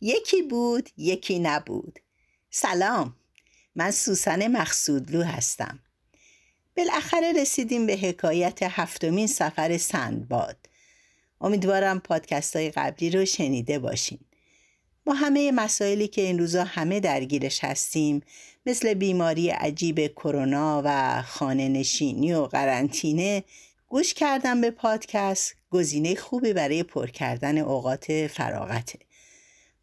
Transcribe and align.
یکی 0.00 0.42
بود 0.42 0.88
یکی 0.96 1.38
نبود. 1.38 1.98
سلام 2.50 3.16
من 3.74 3.90
سوسن 3.90 4.46
مقصودلو 4.46 5.22
هستم. 5.22 5.78
بالاخره 6.76 7.32
رسیدیم 7.32 7.86
به 7.86 7.96
حکایت 7.96 8.62
هفتمین 8.62 9.26
سفر 9.26 9.78
سندباد. 9.78 10.56
امیدوارم 11.40 12.00
پادکست 12.00 12.56
های 12.56 12.70
قبلی 12.70 13.10
رو 13.10 13.24
شنیده 13.24 13.78
باشین. 13.78 14.18
با 15.04 15.12
همه 15.12 15.52
مسائلی 15.52 16.08
که 16.08 16.22
این 16.22 16.38
روزا 16.38 16.64
همه 16.64 17.00
درگیرش 17.00 17.64
هستیم 17.64 18.22
مثل 18.66 18.94
بیماری 18.94 19.50
عجیب 19.50 20.06
کرونا 20.06 20.82
و 20.84 21.22
خانه 21.22 21.68
نشینی 21.68 22.34
و 22.34 22.42
قرنطینه 22.46 23.44
گوش 23.88 24.14
کردن 24.14 24.60
به 24.60 24.70
پادکست 24.70 25.54
گزینه 25.70 26.14
خوبی 26.14 26.52
برای 26.52 26.82
پر 26.82 27.06
کردن 27.06 27.58
اوقات 27.58 28.26
فراغته. 28.26 28.98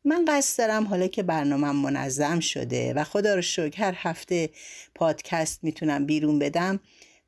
من 0.05 0.25
قصد 0.27 0.57
دارم 0.57 0.87
حالا 0.87 1.07
که 1.07 1.23
برنامه 1.23 1.71
منظم 1.71 2.39
شده 2.39 2.93
و 2.93 3.03
خدا 3.03 3.35
رو 3.35 3.41
شکر 3.41 3.83
هر 3.83 3.93
هفته 3.97 4.49
پادکست 4.95 5.63
می‌تونم 5.63 6.05
بیرون 6.05 6.39
بدم 6.39 6.79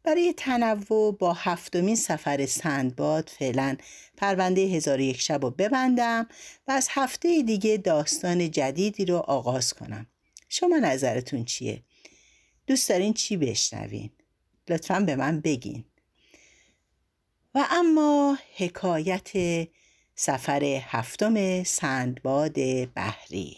برای 0.03 0.33
تنوع 0.37 1.17
با 1.17 1.33
هفتمین 1.33 1.95
سفر 1.95 2.45
سندباد 2.45 3.29
فعلا 3.39 3.75
پرونده 4.17 4.61
هزار 4.61 4.99
یک 4.99 5.21
شب 5.21 5.43
رو 5.43 5.51
ببندم 5.51 6.27
و 6.67 6.71
از 6.71 6.87
هفته 6.91 7.41
دیگه 7.41 7.77
داستان 7.77 8.51
جدیدی 8.51 9.05
رو 9.05 9.17
آغاز 9.17 9.73
کنم 9.73 10.07
شما 10.49 10.77
نظرتون 10.77 11.45
چیه؟ 11.45 11.83
دوست 12.67 12.89
دارین 12.89 13.13
چی 13.13 13.37
بشنوین؟ 13.37 14.09
لطفا 14.69 14.99
به 14.99 15.15
من 15.15 15.41
بگین 15.41 15.85
و 17.55 17.65
اما 17.71 18.37
حکایت 18.55 19.31
سفر 20.15 20.81
هفتم 20.85 21.63
سندباد 21.63 22.55
بحری. 22.95 23.57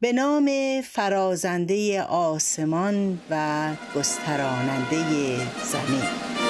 به 0.00 0.12
نام 0.12 0.50
فرازنده 0.84 2.02
آسمان 2.02 3.20
و 3.30 3.70
گستراننده 3.94 5.36
زمین. 5.64 6.41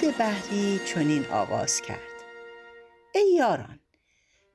سندباد 0.00 0.16
بحری 0.18 0.80
چنین 0.86 1.26
آغاز 1.26 1.80
کرد. 1.80 1.98
ای 3.14 3.34
یاران 3.38 3.80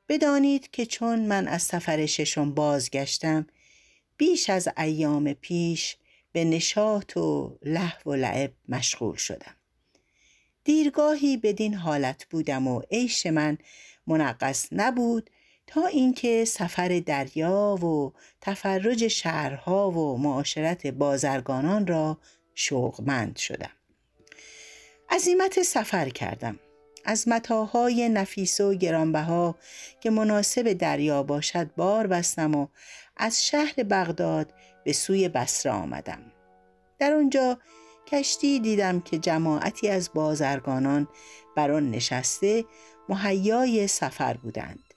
بدانید 0.09 0.72
که 0.72 0.86
چون 0.86 1.20
من 1.20 1.47
از 1.47 1.64
سفر 1.64 2.06
ششم 2.06 2.53
بازگشتم 2.53 3.47
بیش 4.17 4.50
از 4.50 4.69
ایام 4.78 5.34
پیش 5.34 5.97
به 6.31 6.45
نشاط 6.45 7.17
و 7.17 7.58
لحو 7.64 8.12
و 8.12 8.16
لعب 8.16 8.53
مشغول 8.69 9.16
شدم. 9.16 9.56
دیرگاهی 10.64 11.38
بدین 11.38 11.73
حالت 11.73 12.25
بودم 12.25 12.67
و 12.67 12.81
عیش 12.92 13.25
من 13.25 13.58
منقص 14.08 14.67
نبود 14.72 15.30
تا 15.67 15.86
اینکه 15.86 16.45
سفر 16.45 17.02
دریا 17.06 17.75
و 17.75 18.14
تفرج 18.42 19.08
شهرها 19.08 19.92
و 19.92 20.17
معاشرت 20.17 20.88
بازرگانان 20.88 21.88
را 21.88 22.17
شوقمند 22.56 23.38
شدم. 23.38 23.80
عزیمت 25.11 25.61
سفر 25.61 26.09
کردم. 26.09 26.59
از 27.05 27.27
متاهای 27.27 28.09
نفیس 28.09 28.61
و 28.61 28.73
گرانبها 28.73 29.55
که 29.99 30.09
مناسب 30.09 30.73
دریا 30.73 31.23
باشد 31.23 31.73
بار 31.75 32.07
بستم 32.07 32.55
و 32.55 32.67
از 33.17 33.45
شهر 33.45 33.73
بغداد 33.83 34.53
به 34.85 34.94
سوی 34.94 35.29
بسره 35.29 35.71
آمدم. 35.71 36.31
در 37.00 37.13
آنجا 37.13 37.59
کشتی 38.07 38.59
دیدم 38.59 39.00
که 39.00 39.17
جماعتی 39.17 39.89
از 39.89 40.09
بازرگانان 40.13 41.07
بر 41.55 41.71
آن 41.71 41.91
نشسته 41.91 42.66
مهیای 43.09 43.88
سفر 43.88 44.33
بودند. 44.33 44.94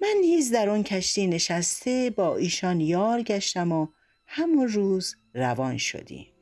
من 0.00 0.14
نیز 0.20 0.52
در 0.52 0.68
آن 0.68 0.82
کشتی 0.82 1.26
نشسته 1.26 2.10
با 2.10 2.36
ایشان 2.36 2.80
یار 2.80 3.22
گشتم 3.22 3.72
و 3.72 3.86
همون 4.26 4.68
روز 4.68 5.16
روان 5.34 5.76
شدیم. 5.76 6.37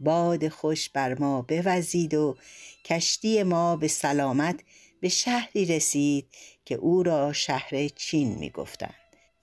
باد 0.00 0.48
خوش 0.48 0.88
بر 0.88 1.18
ما 1.18 1.42
بوزید 1.42 2.14
و 2.14 2.36
کشتی 2.84 3.42
ما 3.42 3.76
به 3.76 3.88
سلامت 3.88 4.60
به 5.00 5.08
شهری 5.08 5.64
رسید 5.64 6.26
که 6.64 6.74
او 6.74 7.02
را 7.02 7.32
شهر 7.32 7.88
چین 7.88 8.38
می 8.38 8.50
گفتند. 8.50 8.94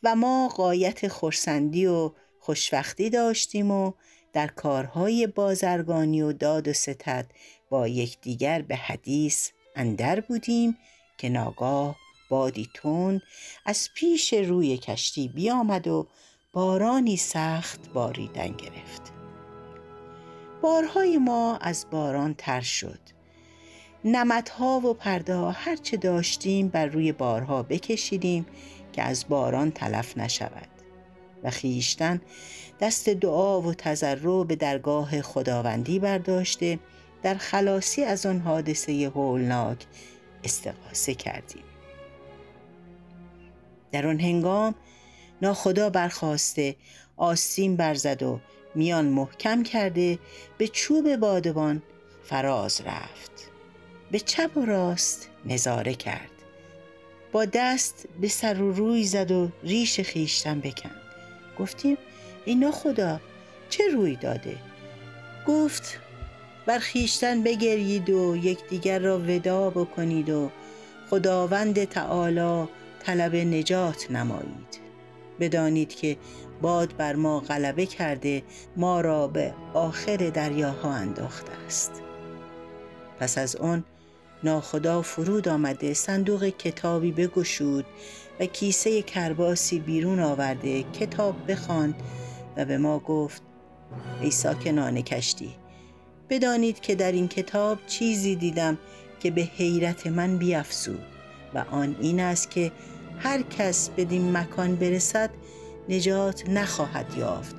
و 0.04 0.16
ما 0.16 0.48
قایت 0.48 1.08
خورسندی 1.08 1.86
و 1.86 2.12
خوشوقتی 2.40 3.10
داشتیم 3.10 3.72
و 3.72 3.92
در 4.34 4.48
کارهای 4.48 5.28
بازرگانی 5.28 6.22
و 6.22 6.34
داد 6.34 6.68
و 6.68 6.74
ستد 6.74 7.32
با 7.70 7.88
یکدیگر 7.88 8.62
به 8.62 8.76
حدیث 8.76 9.50
اندر 9.76 10.20
بودیم 10.20 10.78
که 11.18 11.30
ناگاه 11.30 11.96
بادی 12.30 12.70
تند 12.74 13.22
از 13.66 13.90
پیش 13.96 14.34
روی 14.34 14.78
کشتی 14.78 15.28
بیامد 15.28 15.88
و 15.88 16.08
بارانی 16.54 17.18
سخت 17.18 17.90
باریدن 17.94 18.52
گرفت. 18.52 19.13
بارهای 20.64 21.18
ما 21.18 21.58
از 21.58 21.86
باران 21.92 22.36
تر 22.38 22.62
شد. 22.62 23.00
نمدها 24.06 24.80
و 24.80 24.94
پرده 24.94 25.36
ها 25.36 25.52
هرچه 25.52 25.98
داشتیم 25.98 26.68
بر 26.68 26.86
روی 26.86 27.12
بارها 27.12 27.64
بکشیدیم 27.64 28.46
که 28.94 29.02
از 29.02 29.26
باران 29.30 29.72
تلف 29.72 30.18
نشود. 30.18 30.68
و 31.44 31.50
خیشتن 31.50 32.22
دست 32.80 33.10
دعا 33.10 33.62
و 33.62 33.74
تضرع 33.74 34.44
به 34.44 34.56
درگاه 34.56 35.22
خداوندی 35.22 36.00
برداشته 36.00 36.80
در 37.24 37.36
خلاصی 37.36 38.04
از 38.04 38.26
آن 38.26 38.40
حادثه 38.40 39.12
هولناک 39.16 39.86
استقاسه 40.44 41.16
کردیم. 41.16 41.64
در 43.92 44.08
آن 44.08 44.20
هنگام 44.20 44.76
ناخدا 45.42 45.90
برخواسته 45.90 46.76
آستین 47.18 47.76
برزد 47.76 48.24
و 48.24 48.40
میان 48.76 49.06
محکم 49.06 49.64
کرده 49.64 50.20
به 50.58 50.68
چوب 50.68 51.16
بادبان 51.16 51.82
فراز 52.24 52.82
رفت. 52.82 53.52
به 54.12 54.20
چپ 54.20 54.58
و 54.58 54.66
راست 54.66 55.30
نظاره 55.46 55.94
کرد. 55.94 56.30
با 57.32 57.46
دست 57.46 58.06
به 58.22 58.28
سر 58.28 58.62
و 58.62 58.72
روی 58.74 59.04
زد 59.04 59.32
و 59.32 59.50
ریش 59.64 60.00
خیشتن 60.00 60.60
بکن 60.60 60.92
گفتیم 61.60 61.98
اینا 62.46 62.72
خدا 62.72 63.20
چه 63.70 63.88
روی 63.88 64.16
داده؟ 64.16 64.58
گفت 65.48 66.00
بر 66.66 66.80
خیشتن 66.80 67.44
بگرید 67.44 68.10
و 68.10 68.36
یکدیگر 68.36 69.00
را 69.00 69.20
ودا 69.20 69.70
بکنید 69.70 70.30
و 70.30 70.52
خداوند 71.10 71.84
تعالی 71.84 72.68
طلب 73.06 73.36
نجات 73.36 74.12
نمایید. 74.12 74.83
بدانید 75.40 75.96
که 75.96 76.18
باد 76.62 76.98
بر 76.98 77.16
ما 77.16 77.40
غلبه 77.40 77.86
کرده 77.86 78.44
ما 78.78 79.02
را 79.02 79.28
به 79.28 79.54
آخر 79.74 80.18
دریاها 80.18 80.94
انداخته 80.94 81.52
است. 81.68 82.02
پس 83.20 83.38
از 83.38 83.56
آن 83.56 83.84
ناخدا 84.44 85.02
فرود 85.02 85.48
آمده 85.48 85.94
صندوق 85.94 86.44
کتابی 86.44 87.12
بگشود 87.12 87.86
و 88.40 88.46
کیسه 88.46 89.02
کرباسی 89.02 89.80
بیرون 89.80 90.20
آورده 90.20 90.84
کتاب 90.84 91.52
بخواند 91.52 91.96
و 92.58 92.66
به 92.66 92.78
ما 92.78 93.00
گفت 93.00 93.42
ای 94.22 94.32
ساکنان 94.32 95.02
کشتی 95.02 95.56
بدانید 96.30 96.80
که 96.80 96.96
در 96.96 97.12
این 97.12 97.28
کتاب 97.28 97.78
چیزی 97.88 98.36
دیدم 98.36 98.78
که 99.20 99.32
به 99.32 99.42
حیرت 99.42 100.08
من 100.08 100.38
بیافزود 100.38 101.04
و 101.54 101.66
آن 101.72 101.96
این 102.02 102.20
است 102.20 102.52
که 102.52 102.72
هر 103.20 103.42
کس 103.42 103.90
بدین 103.90 104.38
مکان 104.38 104.76
برسد 104.76 105.30
نجات 105.90 106.50
نخواهد 106.50 107.14
یافت 107.18 107.56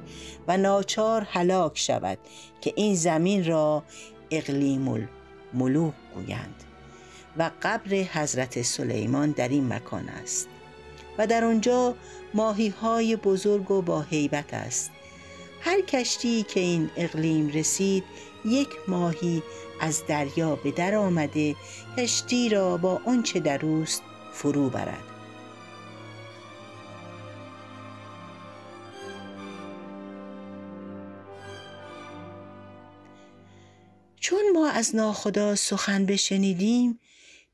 و 0.48 0.56
ناچار 0.56 1.26
هلاک 1.30 1.78
شود 1.78 2.18
که 2.60 2.72
این 2.76 2.94
زمین 2.94 3.44
را 3.44 3.82
اقلیم 4.30 4.88
الملوک 4.88 5.94
گویند 6.14 6.64
و 7.36 7.50
قبر 7.62 7.90
حضرت 7.90 8.62
سلیمان 8.62 9.30
در 9.30 9.48
این 9.48 9.72
مکان 9.72 10.08
است 10.08 10.48
و 11.18 11.26
در 11.26 11.44
آنجا 11.44 11.94
ماهی 12.34 12.68
های 12.68 13.16
بزرگ 13.16 13.70
و 13.70 13.82
با 13.82 14.00
حیبت 14.02 14.54
است. 14.54 14.90
هر 15.60 15.80
کشتی 15.80 16.42
که 16.42 16.60
این 16.60 16.90
اقلیم 16.96 17.48
رسید 17.48 18.04
یک 18.44 18.68
ماهی 18.88 19.42
از 19.80 20.02
دریا 20.08 20.56
به 20.56 20.70
در 20.70 20.94
آمده 20.94 21.56
کشتی 21.98 22.48
را 22.48 22.76
با 22.76 23.00
آنچه 23.06 23.40
در 23.40 23.66
اوست 23.66 24.02
فرو 24.32 24.68
برد. 24.70 25.13
از 34.76 34.96
ناخدا 34.96 35.54
سخن 35.54 36.06
بشنیدیم 36.06 37.00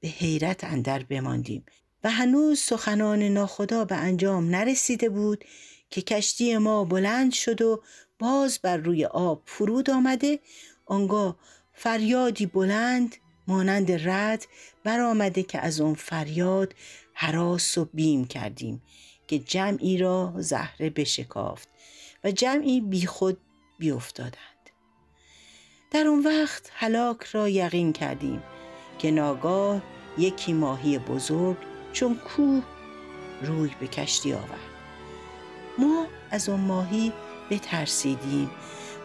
به 0.01 0.09
حیرت 0.09 0.65
اندر 0.65 1.03
بماندیم 1.03 1.65
و 2.05 2.11
هنوز 2.11 2.61
سخنان 2.61 3.23
ناخدا 3.23 3.85
به 3.85 3.95
انجام 3.95 4.51
نرسیده 4.51 5.09
بود 5.09 5.45
که 5.91 6.03
کشتی 6.03 6.59
ما 6.59 6.85
بلند 6.85 7.33
شد 7.33 7.63
و 7.63 7.83
باز 8.19 8.59
بر 8.63 8.77
روی 8.77 9.05
آب 9.05 9.43
فرود 9.47 9.91
آمده. 9.91 10.39
آنگاه 10.87 11.37
فریادی 11.73 12.47
بلند 12.47 13.17
مانند 13.47 14.09
رد 14.09 14.47
برآمده 14.85 15.43
که 15.43 15.59
از 15.59 15.81
آن 15.81 15.95
فریاد 15.95 16.75
حراس 17.15 17.79
و 17.79 17.85
بیم 17.85 18.25
کردیم 18.25 18.83
که 19.27 19.39
جمعی 19.39 19.99
را 19.99 20.35
زهره 20.37 20.91
بشکافت 20.91 21.69
و 22.25 22.31
جمعی 22.31 22.81
بیخود 22.81 23.39
بیافتادند. 23.79 24.50
در 25.91 26.07
اون 26.07 26.23
وقت 26.25 26.71
هلاک 26.75 27.23
را 27.23 27.49
یقین 27.49 27.93
کردیم 27.93 28.43
که 28.99 29.11
ناگاه 29.11 29.81
یکی 30.19 30.53
ماهی 30.53 30.99
بزرگ 30.99 31.57
چون 31.93 32.15
کوه 32.15 32.63
روی 33.43 33.71
به 33.81 33.87
کشتی 33.87 34.33
آورد. 34.33 34.71
ما 35.79 36.07
از 36.31 36.49
آن 36.49 36.61
ماهی 36.61 37.13
بترسیدیم 37.51 38.51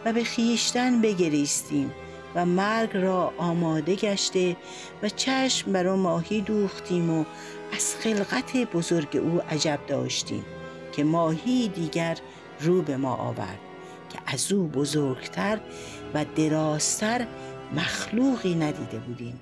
و 0.04 0.12
به 0.12 0.24
خیشتن 0.24 1.00
بگریستیم 1.00 1.92
و 2.34 2.46
مرگ 2.46 2.96
را 2.96 3.32
آماده 3.38 3.94
گشته 3.94 4.56
و 5.02 5.08
چشم 5.08 5.72
بر 5.72 5.86
آن 5.86 5.98
ماهی 5.98 6.40
دوختیم 6.40 7.10
و 7.10 7.24
از 7.72 7.94
خلقت 7.94 8.56
بزرگ 8.56 9.16
او 9.16 9.40
عجب 9.50 9.80
داشتیم 9.86 10.44
که 10.92 11.04
ماهی 11.04 11.68
دیگر 11.68 12.18
رو 12.60 12.82
به 12.82 12.96
ما 12.96 13.14
آورد. 13.14 13.65
از 14.26 14.52
او 14.52 14.66
بزرگتر 14.66 15.58
و 16.14 16.24
درازتر 16.36 17.26
مخلوقی 17.74 18.54
ندیده 18.54 18.98
بودیم. 18.98 19.40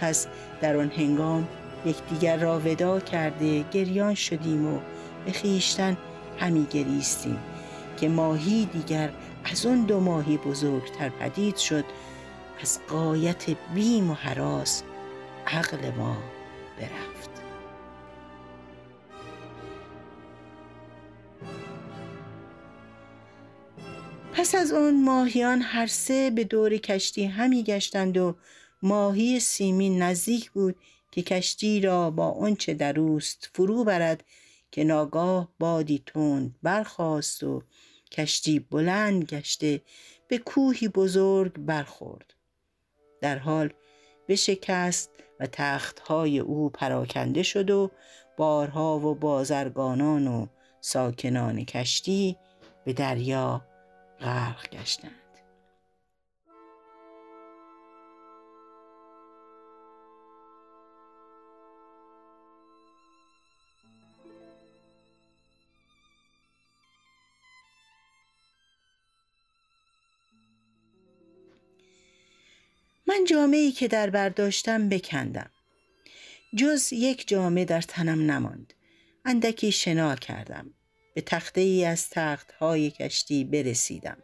پس 0.00 0.26
در 0.60 0.76
آن 0.76 0.90
هنگام 0.96 1.48
یکدیگر 1.86 2.36
را 2.36 2.60
ودا 2.60 3.00
کرده 3.00 3.64
گریان 3.70 4.14
شدیم 4.14 4.66
و 4.66 4.80
به 5.24 5.32
خیشتن 5.32 5.96
همی 6.38 6.66
گریستیم 6.70 7.38
که 7.96 8.08
ماهی 8.08 8.68
دیگر 8.72 9.10
از 9.44 9.66
اون 9.66 9.84
دو 9.84 10.00
ماهی 10.00 10.36
بزرگتر 10.36 11.08
پدید 11.08 11.56
شد. 11.56 11.84
از 12.62 12.78
قایت 12.88 13.50
بیم 13.74 14.10
و 14.10 14.14
حراس 14.14 14.82
عقل 15.46 15.90
ما 15.98 16.16
برفت. 16.78 17.29
پس 24.40 24.54
از 24.54 24.72
اون 24.72 25.04
ماهیان 25.04 25.62
هر 25.62 25.86
سه 25.86 26.30
به 26.30 26.44
دور 26.44 26.76
کشتی 26.76 27.24
همی 27.24 27.62
گشتند 27.62 28.16
و 28.16 28.36
ماهی 28.82 29.40
سیمین 29.40 30.02
نزدیک 30.02 30.50
بود 30.50 30.76
که 31.10 31.22
کشتی 31.22 31.80
را 31.80 32.10
با 32.10 32.30
آنچه 32.30 32.74
در 32.74 33.00
اوست 33.00 33.50
فرو 33.54 33.84
برد 33.84 34.24
که 34.70 34.84
ناگاه 34.84 35.48
بادی 35.58 36.02
تند 36.06 36.58
برخاست 36.62 37.42
و 37.42 37.62
کشتی 38.12 38.58
بلند 38.58 39.24
گشته 39.24 39.80
به 40.28 40.38
کوهی 40.38 40.88
بزرگ 40.88 41.52
برخورد. 41.58 42.34
در 43.20 43.38
حال 43.38 43.72
بشکست 44.28 45.10
و 45.40 45.46
تختهای 45.46 46.38
او 46.38 46.70
پراکنده 46.70 47.42
شد 47.42 47.70
و 47.70 47.90
بارها 48.36 48.98
و 48.98 49.14
بازرگانان 49.14 50.28
و 50.28 50.46
ساکنان 50.80 51.64
کشتی 51.64 52.36
به 52.84 52.92
دریا 52.92 53.69
غرق 54.20 54.68
گشتند. 54.70 55.10
من 73.06 73.24
جامعی 73.24 73.72
که 73.72 73.88
در 73.88 74.10
برداشتم 74.10 74.88
بکندم. 74.88 75.50
جز 76.56 76.92
یک 76.92 77.28
جامعه 77.28 77.64
در 77.64 77.80
تنم 77.80 78.30
نماند. 78.30 78.74
اندکی 79.24 79.72
شنا 79.72 80.16
کردم. 80.16 80.74
به 81.20 81.24
تخته 81.24 81.60
ای 81.60 81.84
از 81.84 82.10
تخت 82.10 82.52
های 82.52 82.90
کشتی 82.90 83.44
برسیدم 83.44 84.16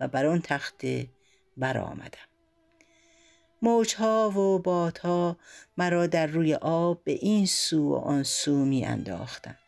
و 0.00 0.08
بر 0.08 0.26
آن 0.26 0.40
تخته 0.40 1.08
برآمدم. 1.56 2.28
موجها 3.62 4.30
و 4.30 4.58
بادها 4.58 5.36
مرا 5.76 6.06
در 6.06 6.26
روی 6.26 6.54
آب 6.54 7.04
به 7.04 7.12
این 7.12 7.46
سو 7.46 7.88
و 7.88 7.94
آن 7.94 8.22
سو 8.22 8.64
می 8.64 8.84
انداختند. 8.84 9.58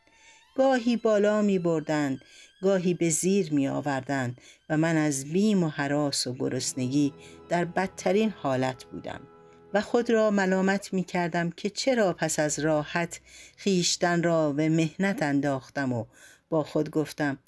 گاهی 0.57 0.97
بالا 0.97 1.43
می 1.43 1.59
بردند 1.59 2.21
گاهی 2.63 2.95
به 2.95 3.11
زیر 3.11 3.53
می 3.53 3.69
آوردند 3.69 4.41
و 4.71 4.77
من 4.77 4.97
از 4.97 5.25
بیم 5.25 5.63
و 5.63 5.69
حراس 5.69 6.27
و 6.27 6.35
گرسنگی 6.35 7.13
در 7.49 7.65
بدترین 7.65 8.31
حالت 8.31 8.85
بودم 8.85 9.21
و 9.75 9.81
خود 9.81 10.11
را 10.11 10.31
ملامت 10.31 10.93
می 10.93 11.05
کردم 11.05 11.51
که 11.51 11.71
چرا 11.71 12.13
پس 12.13 12.39
از 12.39 12.59
راحت 12.59 13.21
خیشتن 13.57 14.23
را 14.23 14.53
به 14.53 14.69
مهنت 14.69 15.23
انداختم 15.23 15.93
و 15.93 16.05
با 16.49 16.63
خود 16.63 16.91
گفتم 16.91 17.39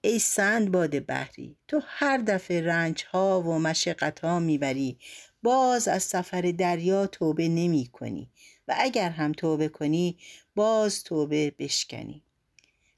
ای 0.00 0.18
سند 0.18 0.70
باد 0.70 1.06
بحری 1.06 1.56
تو 1.68 1.80
هر 1.86 2.18
دفعه 2.18 2.62
رنج 2.62 3.04
ها 3.10 3.40
و 3.40 3.58
مشقت 3.58 4.20
ها 4.20 4.38
می‌بری 4.38 4.98
باز 5.42 5.88
از 5.88 6.02
سفر 6.02 6.40
دریا 6.58 7.06
توبه 7.06 7.48
نمی 7.48 7.86
کنی 7.92 8.30
و 8.68 8.74
اگر 8.78 9.10
هم 9.10 9.32
توبه 9.32 9.68
کنی 9.68 10.18
باز 10.54 11.04
توبه 11.04 11.54
بشکنی. 11.58 12.22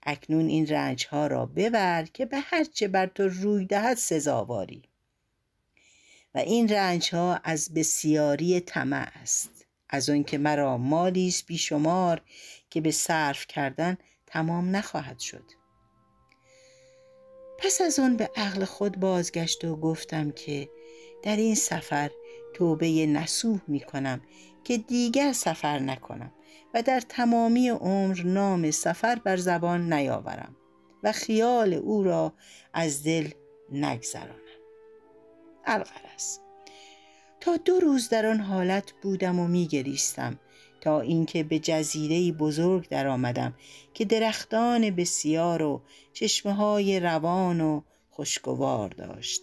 اکنون 0.02 0.48
این 0.48 0.66
رنج 0.66 1.06
ها 1.06 1.26
را 1.26 1.46
ببر 1.46 2.04
که 2.04 2.26
به 2.26 2.38
هرچه 2.40 2.88
بر 2.88 3.06
تو 3.06 3.28
روی 3.28 3.66
دهد 3.66 3.96
سزاواری. 3.96 4.82
و 6.34 6.38
این 6.38 6.68
رنج 6.68 7.14
ها 7.14 7.40
از 7.44 7.74
بسیاری 7.74 8.60
طمع 8.60 9.10
است 9.22 9.66
از 9.88 10.10
که 10.26 10.38
مرا 10.38 10.78
مالی 10.78 11.28
است 11.28 11.46
بیشمار 11.46 12.22
که 12.70 12.80
به 12.80 12.90
صرف 12.90 13.46
کردن 13.46 13.98
تمام 14.26 14.76
نخواهد 14.76 15.18
شد. 15.18 15.44
پس 17.58 17.80
از 17.80 17.98
آن 17.98 18.16
به 18.16 18.30
عقل 18.36 18.64
خود 18.64 19.00
بازگشت 19.00 19.64
و 19.64 19.76
گفتم 19.76 20.30
که 20.30 20.68
در 21.22 21.36
این 21.36 21.54
سفر 21.54 22.10
توبه 22.54 23.06
نسوح 23.06 23.60
می 23.68 23.80
کنم 23.80 24.20
که 24.64 24.78
دیگر 24.78 25.32
سفر 25.32 25.78
نکنم 25.78 26.32
و 26.74 26.82
در 26.82 27.00
تمامی 27.00 27.68
عمر 27.68 28.22
نام 28.24 28.70
سفر 28.70 29.14
بر 29.14 29.36
زبان 29.36 29.92
نیاورم 29.92 30.56
و 31.02 31.12
خیال 31.12 31.74
او 31.74 32.02
را 32.02 32.32
از 32.72 33.04
دل 33.04 33.30
نگذرانم. 33.72 34.40
الغرض. 35.66 36.38
تا 37.40 37.56
دو 37.56 37.80
روز 37.80 38.08
در 38.08 38.26
آن 38.26 38.40
حالت 38.40 38.92
بودم 39.02 39.38
و 39.38 39.46
میگریستم 39.46 40.38
تا 40.86 41.00
اینکه 41.00 41.42
به 41.42 41.58
جزیره 41.58 42.32
بزرگ 42.32 42.88
درآمدم 42.88 43.54
که 43.94 44.04
درختان 44.04 44.90
بسیار 44.90 45.62
و 45.62 45.82
چشمه 46.12 46.54
های 46.54 47.00
روان 47.00 47.60
و 47.60 47.80
خوشگوار 48.10 48.88
داشت. 48.88 49.42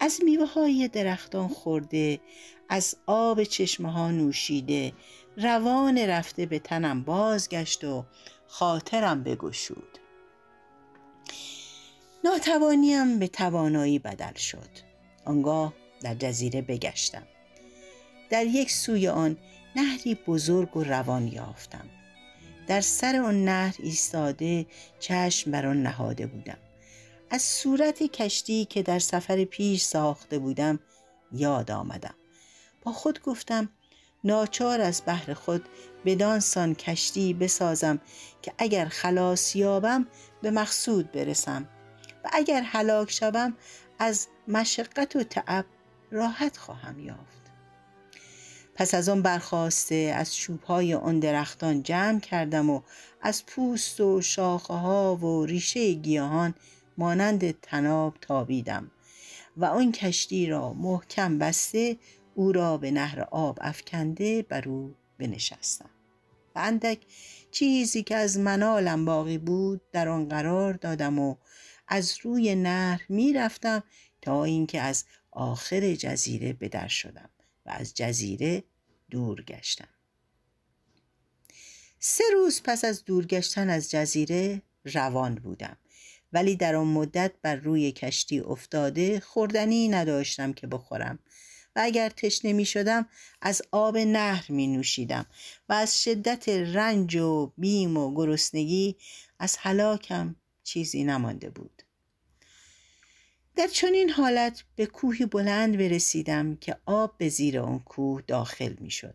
از 0.00 0.20
میوه 0.24 0.46
های 0.46 0.88
درختان 0.88 1.48
خورده 1.48 2.20
از 2.68 2.96
آب 3.06 3.42
چشمه 3.42 3.92
ها 3.92 4.10
نوشیده 4.10 4.92
روان 5.36 5.98
رفته 5.98 6.46
به 6.46 6.58
تنم 6.58 7.02
بازگشت 7.02 7.84
و 7.84 8.04
خاطرم 8.46 9.22
بگشود. 9.22 9.98
ناتوانیم 12.24 13.18
به 13.18 13.28
توانایی 13.28 13.98
بدل 13.98 14.34
شد. 14.34 14.70
آنگاه 15.24 15.72
در 16.02 16.14
جزیره 16.14 16.62
بگشتم. 16.62 17.26
در 18.30 18.46
یک 18.46 18.70
سوی 18.70 19.08
آن 19.08 19.36
نهری 19.76 20.14
بزرگ 20.14 20.76
و 20.76 20.84
روان 20.84 21.28
یافتم. 21.28 21.88
در 22.66 22.80
سر 22.80 23.16
آن 23.16 23.44
نهر 23.44 23.74
ایستاده 23.78 24.66
چشم 25.00 25.50
بر 25.50 25.66
آن 25.66 25.82
نهاده 25.82 26.26
بودم. 26.26 26.58
از 27.30 27.42
صورت 27.42 28.02
کشتی 28.02 28.64
که 28.64 28.82
در 28.82 28.98
سفر 28.98 29.44
پیش 29.44 29.82
ساخته 29.82 30.38
بودم 30.38 30.78
یاد 31.32 31.70
آمدم. 31.70 32.14
با 32.82 32.92
خود 32.92 33.22
گفتم 33.22 33.68
ناچار 34.24 34.80
از 34.80 35.02
بحر 35.06 35.34
خود 35.34 35.64
بدانسان 36.04 36.74
کشتی 36.74 37.34
بسازم 37.34 38.00
که 38.42 38.52
اگر 38.58 38.88
خلاص 38.88 39.56
یابم 39.56 40.06
به 40.42 40.50
مقصود 40.50 41.12
برسم. 41.12 41.68
و 42.24 42.28
اگر 42.32 42.62
هلاک 42.62 43.10
شوم 43.10 43.56
از 43.98 44.28
مشقت 44.48 45.16
و 45.16 45.22
تعب 45.22 45.64
راحت 46.10 46.56
خواهم 46.56 47.00
یافت. 47.00 47.47
پس 48.78 48.94
از 48.94 49.08
آن 49.08 49.22
برخواسته 49.22 50.12
از 50.16 50.36
چوبهای 50.36 50.94
آن 50.94 51.20
درختان 51.20 51.82
جمع 51.82 52.20
کردم 52.20 52.70
و 52.70 52.82
از 53.22 53.46
پوست 53.46 54.00
و 54.00 54.20
شاخه 54.20 54.74
ها 54.74 55.16
و 55.16 55.46
ریشه 55.46 55.92
گیاهان 55.92 56.54
مانند 56.98 57.60
تناب 57.60 58.14
تابیدم 58.20 58.90
و 59.56 59.64
آن 59.64 59.92
کشتی 59.92 60.46
را 60.46 60.72
محکم 60.72 61.38
بسته 61.38 61.96
او 62.34 62.52
را 62.52 62.76
به 62.76 62.90
نهر 62.90 63.20
آب 63.20 63.58
افکنده 63.60 64.42
بر 64.42 64.68
او 64.68 64.94
بنشستم. 65.18 65.90
و 66.54 66.58
اندک 66.58 66.98
چیزی 67.50 68.02
که 68.02 68.16
از 68.16 68.38
منالم 68.38 69.04
باقی 69.04 69.38
بود 69.38 69.80
در 69.92 70.08
آن 70.08 70.28
قرار 70.28 70.72
دادم 70.72 71.18
و 71.18 71.36
از 71.88 72.18
روی 72.22 72.54
نهر 72.54 73.02
می‌رفتم 73.08 73.82
تا 74.22 74.44
اینکه 74.44 74.80
از 74.80 75.04
آخر 75.30 75.94
جزیره 75.94 76.52
به 76.52 76.68
در 76.68 76.88
شدم. 76.88 77.30
از 77.70 77.94
جزیره 77.94 78.64
دور 79.10 79.42
گشتم. 79.42 79.88
سه 81.98 82.24
روز 82.34 82.62
پس 82.64 82.84
از 82.84 83.04
دورگشتن 83.04 83.70
از 83.70 83.90
جزیره 83.90 84.62
روان 84.84 85.34
بودم 85.34 85.76
ولی 86.32 86.56
در 86.56 86.74
آن 86.74 86.86
مدت 86.86 87.32
بر 87.42 87.56
روی 87.56 87.92
کشتی 87.92 88.40
افتاده 88.40 89.20
خوردنی 89.20 89.88
نداشتم 89.88 90.52
که 90.52 90.66
بخورم 90.66 91.18
و 91.76 91.80
اگر 91.84 92.08
تشنه 92.08 92.52
می 92.52 92.64
شدم 92.64 93.08
از 93.40 93.62
آب 93.72 93.96
نهر 93.96 94.52
می 94.52 94.66
نوشیدم 94.66 95.26
و 95.68 95.72
از 95.72 96.02
شدت 96.02 96.48
رنج 96.48 97.16
و 97.16 97.52
بیم 97.58 97.96
و 97.96 98.14
گرسنگی 98.14 98.96
از 99.38 99.56
هلاکم 99.60 100.36
چیزی 100.62 101.04
نمانده 101.04 101.50
بود. 101.50 101.82
در 103.58 103.66
چنین 103.66 104.10
حالت 104.10 104.64
به 104.76 104.86
کوهی 104.86 105.26
بلند 105.26 105.78
برسیدم 105.78 106.56
که 106.56 106.76
آب 106.86 107.18
به 107.18 107.28
زیر 107.28 107.60
آن 107.60 107.78
کوه 107.78 108.22
داخل 108.26 108.74
می 108.80 108.90
شد. 108.90 109.14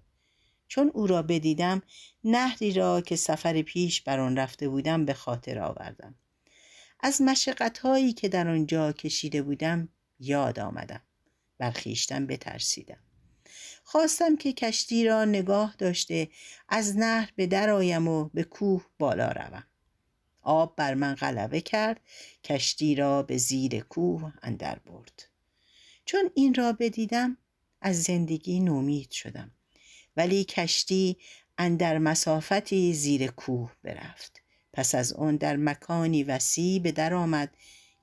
چون 0.67 0.91
او 0.93 1.07
را 1.07 1.21
بدیدم 1.21 1.81
نهری 2.23 2.73
را 2.73 3.01
که 3.01 3.15
سفر 3.15 3.61
پیش 3.61 4.01
بر 4.01 4.19
آن 4.19 4.37
رفته 4.37 4.69
بودم 4.69 5.05
به 5.05 5.13
خاطر 5.13 5.59
آوردم. 5.59 6.15
از 6.99 7.21
مشقت 7.21 7.77
هایی 7.77 8.13
که 8.13 8.29
در 8.29 8.47
آنجا 8.47 8.91
کشیده 8.91 9.41
بودم 9.41 9.89
یاد 10.19 10.59
آمدم. 10.59 11.01
برخیشتن 11.57 12.27
بترسیدم. 12.27 12.99
خواستم 13.83 14.35
که 14.35 14.53
کشتی 14.53 15.05
را 15.05 15.25
نگاه 15.25 15.75
داشته 15.77 16.29
از 16.69 16.97
نهر 16.97 17.31
به 17.35 17.47
درآیم 17.47 18.07
و 18.07 18.29
به 18.33 18.43
کوه 18.43 18.85
بالا 18.99 19.31
روم. 19.31 19.63
آب 20.43 20.75
بر 20.75 20.93
من 20.93 21.15
غلبه 21.15 21.61
کرد 21.61 22.01
کشتی 22.43 22.95
را 22.95 23.23
به 23.23 23.37
زیر 23.37 23.79
کوه 23.79 24.33
اندر 24.41 24.79
برد. 24.79 25.27
چون 26.05 26.31
این 26.35 26.53
را 26.53 26.73
بدیدم 26.73 27.37
از 27.81 28.03
زندگی 28.03 28.59
نومید 28.59 29.11
شدم. 29.11 29.51
ولی 30.17 30.43
کشتی 30.43 31.17
اندر 31.57 31.97
مسافتی 31.97 32.93
زیر 32.93 33.31
کوه 33.31 33.71
برفت. 33.83 34.41
پس 34.73 34.95
از 34.95 35.13
آن 35.13 35.35
در 35.35 35.55
مکانی 35.55 36.23
وسیع 36.23 36.79
به 36.79 36.91
در 36.91 37.13
آمد 37.13 37.49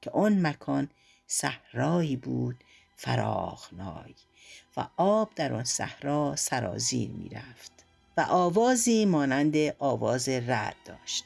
که 0.03 0.11
آن 0.11 0.47
مکان 0.47 0.89
صحرایی 1.27 2.17
بود 2.17 2.65
فراخنای 2.97 4.15
و 4.77 4.89
آب 4.97 5.35
در 5.37 5.53
آن 5.53 5.65
صحرا 5.65 6.37
سرازیر 6.37 7.11
می 7.11 7.29
رفت 7.29 7.73
و 8.17 8.21
آوازی 8.21 9.05
مانند 9.05 9.57
آواز 9.79 10.29
رد 10.29 10.77
داشت. 10.85 11.25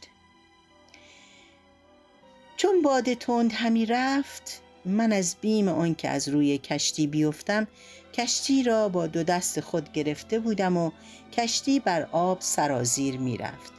چون 2.65 2.83
باد 2.83 3.15
تند 3.15 3.53
همی 3.53 3.87
رفت 3.87 4.63
من 4.85 5.13
از 5.13 5.37
بیم 5.41 5.69
آنکه 5.69 6.09
از 6.09 6.29
روی 6.29 6.59
کشتی 6.59 7.07
بیفتم 7.07 7.67
کشتی 8.13 8.63
را 8.63 8.89
با 8.89 9.07
دو 9.07 9.23
دست 9.23 9.61
خود 9.61 9.93
گرفته 9.93 10.39
بودم 10.39 10.77
و 10.77 10.91
کشتی 11.33 11.81
بر 11.81 12.09
آب 12.13 12.41
سرازیر 12.41 13.19
می‌رفت 13.19 13.73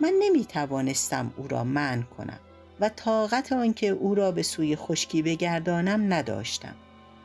من 0.00 0.12
نمی 0.18 0.44
توانستم 0.44 1.32
او 1.36 1.48
را 1.48 1.64
من 1.64 2.02
کنم 2.02 2.38
و 2.80 2.88
طاقت 2.88 3.52
آنکه 3.52 3.88
او 3.88 4.14
را 4.14 4.32
به 4.32 4.42
سوی 4.42 4.76
خشکی 4.76 5.22
بگردانم 5.22 6.12
نداشتم. 6.12 6.74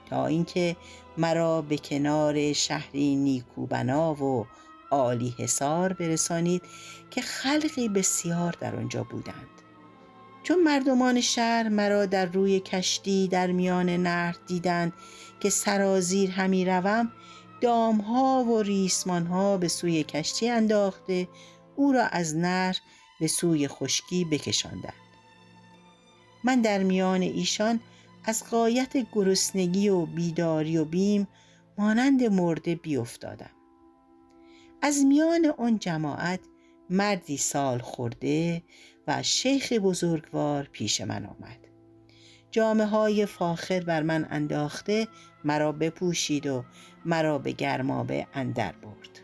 تا 0.10 0.26
اینکه 0.26 0.76
مرا 1.18 1.62
به 1.62 1.78
کنار 1.78 2.54
شهری 2.54 3.16
نیکوبنا 3.16 4.24
و 4.24 4.48
عالی 4.92 5.36
حصار 5.38 5.94
برسانید 5.94 6.62
که 7.12 7.22
خلقی 7.22 7.90
بسیار 7.90 8.56
در 8.60 8.76
آنجا 8.76 9.04
بودند. 9.04 9.59
چون 10.50 10.64
مردمان 10.64 11.22
شهر 11.22 11.70
مرا 11.70 12.06
در 12.06 12.26
روی 12.26 12.60
کشتی 12.60 13.28
در 13.28 13.52
میان 13.52 13.90
نهر 13.90 14.36
دیدند 14.48 14.94
که 15.40 15.50
سرازیر 15.50 16.32
همی 16.32 16.66
روم 16.66 17.12
دامها 17.62 18.44
و 18.44 18.62
ریسمانها 18.62 19.58
به 19.58 19.68
سوی 19.68 20.04
کشتی 20.04 20.50
انداخته 20.50 21.28
او 21.76 21.92
را 21.92 22.04
از 22.06 22.36
نهر 22.36 22.78
به 23.20 23.28
سوی 23.28 23.68
خشکی 23.68 24.26
بکشاندند. 24.26 24.94
من 26.44 26.62
در 26.62 26.84
میان 26.84 27.22
ایشان 27.22 27.80
از 28.24 28.44
قایت 28.50 29.12
گرسنگی 29.12 29.90
و 29.90 30.06
بیداری 30.06 30.78
و 30.78 30.86
بیم 30.86 31.28
مانند 31.78 32.24
مرده 32.24 32.76
بیافتادم. 32.76 33.52
از 34.82 35.06
میان 35.06 35.46
آن 35.58 35.80
جماعت 35.80 36.40
مردی 36.90 37.38
سال 37.38 37.80
خورده 37.80 38.64
و 39.10 39.24
شیخ 39.24 39.74
بزرگوار 39.74 40.70
پیش 40.72 41.02
من 41.02 41.26
آمد. 41.26 41.58
جامعه 42.52 42.88
های 42.88 43.26
فاخر 43.26 43.80
بر 43.80 44.04
من 44.04 44.28
انداخته 44.30 45.08
مرا 45.44 45.72
بپوشید 45.72 46.48
و 46.48 46.64
مرا 47.06 47.38
به 47.38 47.52
گرمابه 47.52 48.28
اندر 48.34 48.72
برد. 48.72 49.20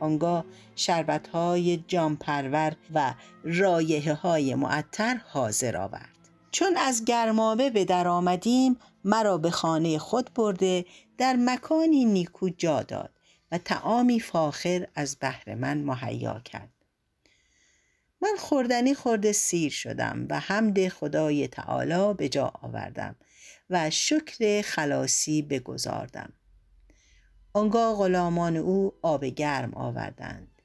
آنگاه 0.00 0.44
شربت 0.76 1.28
های 1.28 1.84
جامپرور 1.88 2.76
و 2.94 3.14
رایه 3.44 4.14
های 4.14 4.54
معطر 4.54 5.20
حاضر 5.28 5.76
آورد. 5.76 6.28
چون 6.50 6.76
از 6.76 7.04
گرمابه 7.04 7.70
به 7.70 7.84
در 7.84 8.08
آمدیم 8.08 8.76
مرا 9.04 9.38
به 9.38 9.50
خانه 9.50 9.98
خود 9.98 10.30
برده 10.34 10.84
در 11.18 11.36
مکانی 11.38 12.04
نیکو 12.04 12.48
جا 12.48 12.82
داد 12.82 13.10
و 13.52 13.58
تعامی 13.58 14.20
فاخر 14.20 14.86
از 14.94 15.16
بهر 15.16 15.54
من 15.54 15.78
مهیا 15.78 16.40
کرد. 16.40 16.73
من 18.24 18.36
خوردنی 18.38 18.94
خورده 18.94 19.32
سیر 19.32 19.72
شدم 19.72 20.26
و 20.30 20.40
حمد 20.40 20.88
خدای 20.88 21.48
تعالی 21.48 22.14
به 22.14 22.28
جا 22.28 22.52
آوردم 22.62 23.16
و 23.70 23.90
شکر 23.90 24.62
خلاصی 24.62 25.42
بگذاردم 25.42 26.32
آنگاه 27.56 27.96
غلامان 27.96 28.56
او 28.56 28.94
آب 29.02 29.24
گرم 29.24 29.74
آوردند. 29.74 30.62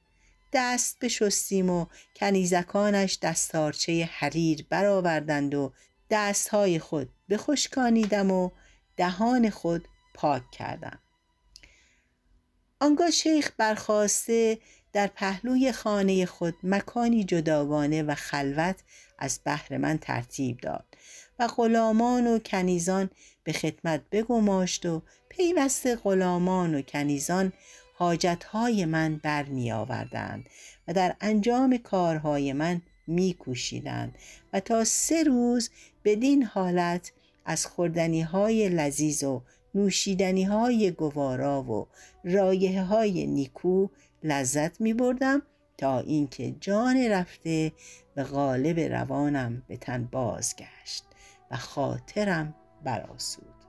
دست 0.52 0.98
بشستیم 1.00 1.70
و 1.70 1.86
کنیزکانش 2.16 3.18
دستارچه 3.22 4.08
حریر 4.12 4.66
برآوردند 4.70 5.54
و 5.54 5.72
دستهای 6.10 6.78
خود 6.78 7.08
بخشکانیدم 7.30 8.30
و 8.30 8.50
دهان 8.96 9.50
خود 9.50 9.88
پاک 10.14 10.50
کردم. 10.50 10.98
آنگاه 12.80 13.10
شیخ 13.10 13.52
برخواسته 13.58 14.58
در 14.92 15.06
پهلوی 15.06 15.72
خانه 15.72 16.26
خود 16.26 16.54
مکانی 16.62 17.24
جداگانه 17.24 18.02
و 18.02 18.14
خلوت 18.14 18.76
از 19.18 19.40
بهر 19.44 19.76
من 19.76 19.98
ترتیب 19.98 20.60
داد 20.60 20.84
و 21.38 21.46
غلامان 21.46 22.26
و 22.26 22.38
کنیزان 22.38 23.10
به 23.44 23.52
خدمت 23.52 24.02
بگماشت 24.12 24.86
و 24.86 25.02
پیوسته 25.28 25.96
غلامان 25.96 26.74
و 26.74 26.82
کنیزان 26.82 27.52
حاجتهای 27.94 28.84
من 28.84 29.16
بر 29.16 29.42
می 29.42 29.72
آوردند 29.72 30.48
و 30.88 30.92
در 30.92 31.16
انجام 31.20 31.76
کارهای 31.76 32.52
من 32.52 32.82
می 33.06 33.34
کوشیدند 33.34 34.18
و 34.52 34.60
تا 34.60 34.84
سه 34.84 35.22
روز 35.22 35.70
بدین 36.04 36.42
حالت 36.42 37.12
از 37.44 37.66
خوردنی 37.66 38.22
های 38.22 38.68
لذیذ 38.68 39.24
و 39.24 39.42
نوشیدنی 39.74 40.44
های 40.44 40.90
گوارا 40.90 41.62
و 41.62 41.86
رایه 42.24 42.82
های 42.82 43.26
نیکو 43.26 43.88
لذت 44.22 44.80
می 44.80 44.94
بردم 44.94 45.42
تا 45.78 45.98
اینکه 45.98 46.54
جان 46.60 46.96
رفته 46.96 47.72
به 48.14 48.22
غالب 48.22 48.80
روانم 48.80 49.62
به 49.68 49.76
تن 49.76 50.04
بازگشت 50.04 51.04
و 51.50 51.56
خاطرم 51.56 52.54
براسود 52.84 53.60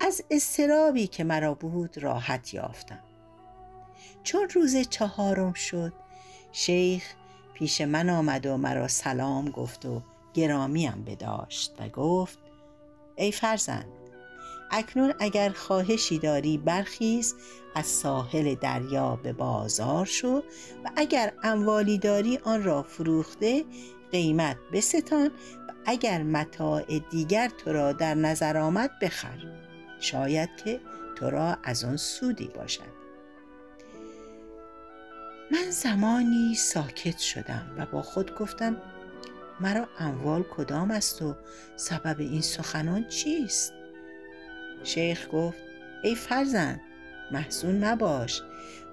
از 0.00 0.22
استرابی 0.30 1.06
که 1.06 1.24
مرا 1.24 1.54
بود 1.54 1.98
راحت 1.98 2.54
یافتم. 2.54 3.02
چون 4.22 4.48
روز 4.48 4.76
چهارم 4.76 5.52
شد 5.52 5.92
شیخ 6.52 7.14
پیش 7.54 7.80
من 7.80 8.10
آمد 8.10 8.46
و 8.46 8.56
مرا 8.56 8.88
سلام 8.88 9.50
گفت 9.50 9.86
و 9.86 10.02
گرامیم 10.38 11.04
بداشت 11.06 11.74
و 11.80 11.88
گفت 11.88 12.38
ای 13.16 13.32
فرزند 13.32 13.88
اکنون 14.70 15.14
اگر 15.18 15.50
خواهشی 15.50 16.18
داری 16.18 16.58
برخیز 16.58 17.34
از 17.74 17.86
ساحل 17.86 18.54
دریا 18.54 19.16
به 19.16 19.32
بازار 19.32 20.06
شو 20.06 20.42
و 20.84 20.90
اگر 20.96 21.32
اموالی 21.42 21.98
داری 21.98 22.38
آن 22.44 22.64
را 22.64 22.82
فروخته 22.82 23.64
قیمت 24.12 24.56
بستان 24.72 25.26
و 25.26 25.30
اگر 25.86 26.22
متاع 26.22 26.98
دیگر 27.10 27.48
تو 27.48 27.72
را 27.72 27.92
در 27.92 28.14
نظر 28.14 28.56
آمد 28.56 28.90
بخر. 29.02 29.38
شاید 30.00 30.50
که 30.64 30.80
تو 31.16 31.30
را 31.30 31.56
از 31.64 31.84
آن 31.84 31.96
سودی 31.96 32.48
باشد. 32.54 32.98
من 35.50 35.70
زمانی 35.70 36.54
ساکت 36.54 37.18
شدم 37.18 37.74
و 37.78 37.86
با 37.86 38.02
خود 38.02 38.34
گفتم 38.34 38.76
مرا 39.60 39.88
اموال 39.98 40.42
کدام 40.42 40.90
است 40.90 41.22
و 41.22 41.34
سبب 41.76 42.20
این 42.20 42.40
سخنان 42.40 43.08
چیست؟ 43.08 43.72
شیخ 44.84 45.28
گفت 45.32 45.58
ای 46.02 46.14
فرزند 46.14 46.80
محزون 47.32 47.84
مباش 47.84 48.42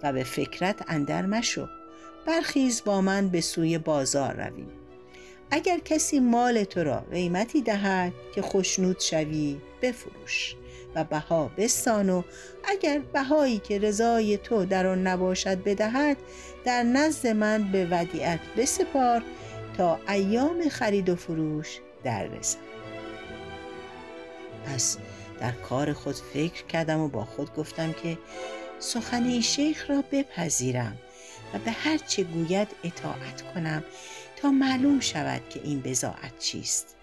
و 0.03 0.13
به 0.13 0.23
فکرت 0.23 0.83
اندر 0.87 1.25
مشو. 1.25 1.67
برخیز 2.25 2.83
با 2.85 3.01
من 3.01 3.29
به 3.29 3.41
سوی 3.41 3.77
بازار 3.77 4.33
رویم 4.33 4.69
اگر 5.51 5.79
کسی 5.79 6.19
مال 6.19 6.63
تو 6.63 6.83
را 6.83 6.99
قیمتی 7.11 7.61
دهد 7.61 8.13
که 8.35 8.41
خوشنود 8.41 8.99
شوی 8.99 9.57
بفروش 9.81 10.55
و 10.95 11.03
بها 11.03 11.51
بستان 11.57 12.09
و 12.09 12.23
اگر 12.63 13.01
بهایی 13.13 13.59
که 13.59 13.79
رضای 13.79 14.37
تو 14.37 14.65
در 14.65 14.87
آن 14.87 15.07
نباشد 15.07 15.63
بدهد 15.63 16.17
در 16.65 16.83
نزد 16.83 17.27
من 17.27 17.71
به 17.71 17.87
ودیعت 17.91 18.39
بسپار 18.57 19.23
تا 19.77 19.99
ایام 20.09 20.69
خرید 20.69 21.09
و 21.09 21.15
فروش 21.15 21.79
در 22.03 22.23
رسد. 22.23 22.59
پس 24.65 24.97
در 25.39 25.51
کار 25.51 25.93
خود 25.93 26.15
فکر 26.15 26.65
کردم 26.65 26.99
و 26.99 27.07
با 27.07 27.25
خود 27.25 27.55
گفتم 27.55 27.93
که 27.93 28.17
سخن 28.79 29.23
این 29.23 29.41
شیخ 29.41 29.89
را 29.89 30.03
بپذیرم 30.11 30.97
و 31.53 31.59
به 31.59 31.71
هر 31.71 31.97
چه 31.97 32.23
گوید 32.23 32.67
اطاعت 32.83 33.53
کنم 33.53 33.83
تا 34.35 34.51
معلوم 34.51 34.99
شود 34.99 35.41
که 35.49 35.61
این 35.63 35.81
بزاعت 35.81 36.39
چیست. 36.39 36.95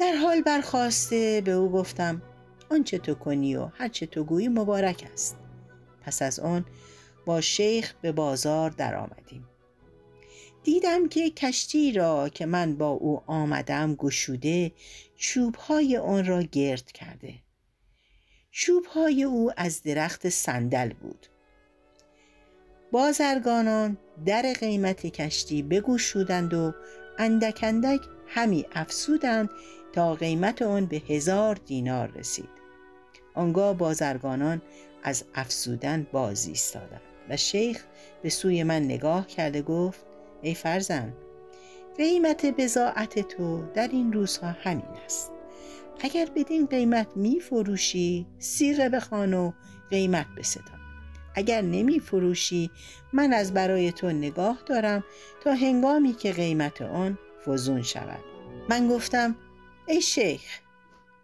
در 0.00 0.12
حال 0.12 0.40
برخواسته 0.40 1.42
به 1.44 1.52
او 1.52 1.72
گفتم 1.72 2.22
آنچه 2.70 2.98
تو 2.98 3.14
کنی 3.14 3.56
و 3.56 3.68
هر 3.74 3.88
چه 3.88 4.06
تو 4.06 4.24
گویی 4.24 4.48
مبارک 4.48 5.08
است. 5.12 5.36
پس 6.02 6.22
از 6.22 6.40
آن 6.40 6.64
با 7.26 7.40
شیخ 7.40 7.94
به 8.02 8.12
بازار 8.12 8.70
در 8.70 8.94
آمدیم 8.94 9.48
دیدم 10.64 11.08
که 11.08 11.30
کشتی 11.30 11.92
را 11.92 12.28
که 12.28 12.46
من 12.46 12.76
با 12.76 12.88
او 12.88 13.22
آمدم 13.26 13.94
گشوده 13.94 14.72
چوبهای 15.16 15.96
آن 15.96 16.26
را 16.26 16.42
گرد 16.42 16.92
کرده. 16.92 17.34
چوبهای 18.50 19.22
او 19.24 19.52
از 19.56 19.82
درخت 19.82 20.28
صندل 20.28 20.92
بود. 20.92 21.26
بازرگانان 22.92 23.98
در 24.26 24.52
قیمت 24.60 25.06
کشتی 25.06 25.62
بگوشودند 25.62 26.54
و 26.54 26.72
اندک 27.18 27.60
اندک 27.62 28.00
همی 28.26 28.66
افسودند 28.72 29.50
تا 29.92 30.14
قیمت 30.14 30.62
آن 30.62 30.86
به 30.86 31.02
هزار 31.08 31.54
دینار 31.66 32.10
رسید. 32.10 32.64
آنگاه 33.34 33.74
بازرگانان 33.78 34.62
از 35.02 35.24
افسودن 35.34 36.06
باز 36.12 36.46
ایستادند 36.46 37.00
و 37.28 37.36
شیخ 37.36 37.84
به 38.22 38.30
سوی 38.30 38.62
من 38.62 38.82
نگاه 38.82 39.26
کرده 39.26 39.62
گفت 39.62 40.13
ای 40.44 40.54
فرزند 40.54 41.16
قیمت 41.96 42.46
بزاعت 42.46 43.18
تو 43.28 43.64
در 43.74 43.88
این 43.88 44.12
روزها 44.12 44.50
همین 44.50 44.86
است. 45.04 45.32
اگر 46.00 46.28
بدین 46.36 46.66
قیمت 46.66 47.16
می 47.16 47.40
فروشی 47.40 48.26
سیغه 48.38 48.88
بخوان 48.88 49.34
و 49.34 49.52
قیمت 49.90 50.26
بستان 50.36 50.64
اگر 51.34 51.62
نمی 51.62 52.00
فروشی 52.00 52.70
من 53.12 53.32
از 53.32 53.54
برای 53.54 53.92
تو 53.92 54.10
نگاه 54.10 54.62
دارم 54.66 55.04
تا 55.44 55.52
هنگامی 55.52 56.12
که 56.12 56.32
قیمت 56.32 56.82
آن 56.82 57.18
فزون 57.46 57.82
شود. 57.82 58.24
من 58.68 58.88
گفتم 58.88 59.36
ای 59.86 60.00
شیخ 60.00 60.60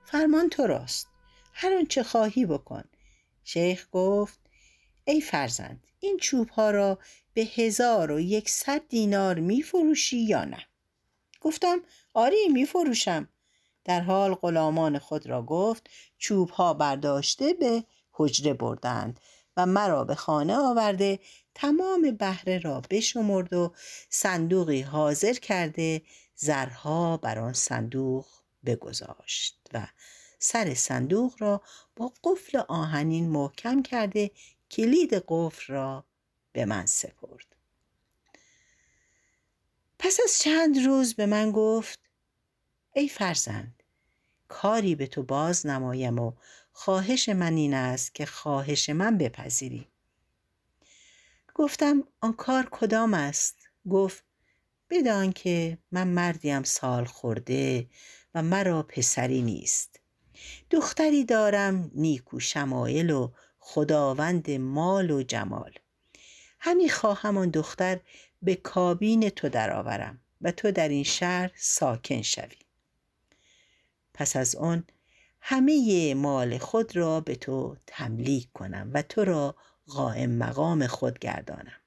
فرمان 0.05 0.49
تو 0.49 0.67
راست. 0.67 1.09
هر 1.53 1.75
آنچه 1.79 2.03
خواهی 2.03 2.47
بکن. 2.47 2.85
شیخ 3.45 3.87
گفت 3.93 4.39
ای 5.11 5.21
فرزند 5.21 5.87
این 6.00 6.17
چوب 6.17 6.49
ها 6.49 6.71
را 6.71 6.99
به 7.35 7.40
هزار 7.40 8.12
و 8.12 8.21
یکصد 8.21 8.88
دینار 8.88 9.38
می 9.38 9.62
فروشی 9.62 10.19
یا 10.19 10.45
نه؟ 10.45 10.67
گفتم 11.40 11.81
آری 12.14 12.49
می 12.49 12.67
فروشم 12.67 13.29
در 13.84 14.00
حال 14.00 14.34
غلامان 14.34 14.99
خود 14.99 15.26
را 15.26 15.43
گفت 15.43 15.91
چوب 16.19 16.50
ها 16.50 16.75
برداشته 16.75 17.52
به 17.52 17.84
حجره 18.13 18.54
بردند 18.54 19.21
و 19.56 19.67
مرا 19.67 20.04
به 20.04 20.15
خانه 20.15 20.56
آورده 20.56 21.19
تمام 21.54 22.11
بهره 22.11 22.58
را 22.58 22.82
بشمرد 22.91 23.52
و 23.52 23.75
صندوقی 24.08 24.80
حاضر 24.80 25.32
کرده 25.32 26.02
زرها 26.34 27.17
بر 27.17 27.39
آن 27.39 27.52
صندوق 27.52 28.26
بگذاشت 28.67 29.67
و 29.75 29.87
سر 30.39 30.75
صندوق 30.75 31.34
را 31.39 31.63
با 31.97 32.13
قفل 32.25 32.58
آهنین 32.69 33.28
محکم 33.28 33.82
کرده 33.82 34.30
کلید 34.71 35.25
قفل 35.28 35.73
را 35.73 36.04
به 36.52 36.65
من 36.65 36.87
سپرد. 36.87 37.56
پس 39.99 40.19
از 40.25 40.39
چند 40.39 40.87
روز 40.87 41.15
به 41.15 41.26
من 41.26 41.52
گفت 41.52 42.00
ای 42.93 43.09
فرزند 43.09 43.83
کاری 44.49 44.95
به 44.95 45.06
تو 45.06 45.23
باز 45.23 45.67
نمایم 45.67 46.19
و 46.19 46.33
خواهش 46.73 47.28
من 47.28 47.56
این 47.56 47.75
است 47.75 48.15
که 48.15 48.26
خواهش 48.26 48.91
من 48.91 49.19
بپذیری. 49.19 49.89
گفتم 51.54 52.04
آن 52.21 52.33
کار 52.33 52.69
کدام 52.71 53.15
است؟ 53.15 53.56
گفت 53.91 54.25
بدان 54.91 55.33
که 55.33 55.78
من 55.93 56.09
مردیم 56.09 56.63
سال 56.63 57.04
خورده 57.04 57.89
و 58.35 58.43
مرا 58.43 58.83
پسری 58.83 59.43
نیست. 59.43 60.00
دختری 60.71 61.25
دارم 61.25 61.91
نیکو 61.95 62.41
شمایل 62.41 63.11
و 63.11 63.33
خداوند 63.60 64.50
مال 64.50 65.10
و 65.10 65.23
جمال. 65.23 65.73
همی 66.60 66.88
خواهم 66.88 67.38
آن 67.38 67.50
دختر 67.50 68.00
به 68.42 68.54
کابین 68.54 69.28
تو 69.28 69.49
درآورم 69.49 70.20
و 70.40 70.52
تو 70.52 70.70
در 70.70 70.88
این 70.88 71.04
شهر 71.04 71.50
ساکن 71.56 72.23
شوی. 72.23 72.56
پس 74.14 74.36
از 74.36 74.56
آن 74.56 74.84
همه 75.40 76.14
مال 76.14 76.58
خود 76.58 76.96
را 76.96 77.20
به 77.20 77.34
تو 77.34 77.76
تملیک 77.86 78.52
کنم 78.52 78.90
و 78.94 79.02
تو 79.02 79.25
را 79.25 79.56
قائم 79.86 80.30
مقام 80.30 80.86
خود 80.86 81.18
گردانم. 81.18 81.80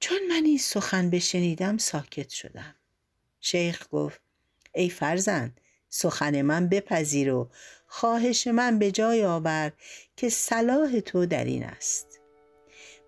چون 0.00 0.18
من 0.28 0.44
این 0.44 0.58
سخن 0.58 1.10
بشنیدم 1.10 1.78
ساکت 1.78 2.28
شدم. 2.28 2.74
شیخ 3.40 3.86
گفت 3.90 4.20
ای 4.74 4.90
فرزند 4.90 5.60
سخن 5.88 6.42
من 6.42 6.68
بپذیر 6.68 7.32
و 7.32 7.50
خواهش 7.94 8.46
من 8.46 8.78
به 8.78 8.90
جای 8.90 9.24
آور 9.24 9.72
که 10.16 10.28
صلاح 10.28 11.00
تو 11.00 11.26
در 11.26 11.44
این 11.44 11.64
است. 11.64 12.20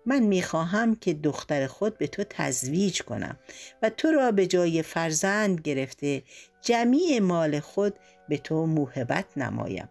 من 0.05 0.19
می‌خواهم 0.19 0.95
که 0.95 1.13
دختر 1.13 1.67
خود 1.67 1.97
به 1.97 2.07
تو 2.07 2.23
تزویج 2.29 3.01
کنم 3.01 3.39
و 3.81 3.89
تو 3.89 4.11
را 4.11 4.31
به 4.31 4.47
جای 4.47 4.81
فرزند 4.81 5.61
گرفته 5.61 6.23
جمیع 6.61 7.19
مال 7.19 7.59
خود 7.59 7.95
به 8.29 8.37
تو 8.37 8.65
موهبت 8.65 9.37
نمایم. 9.37 9.89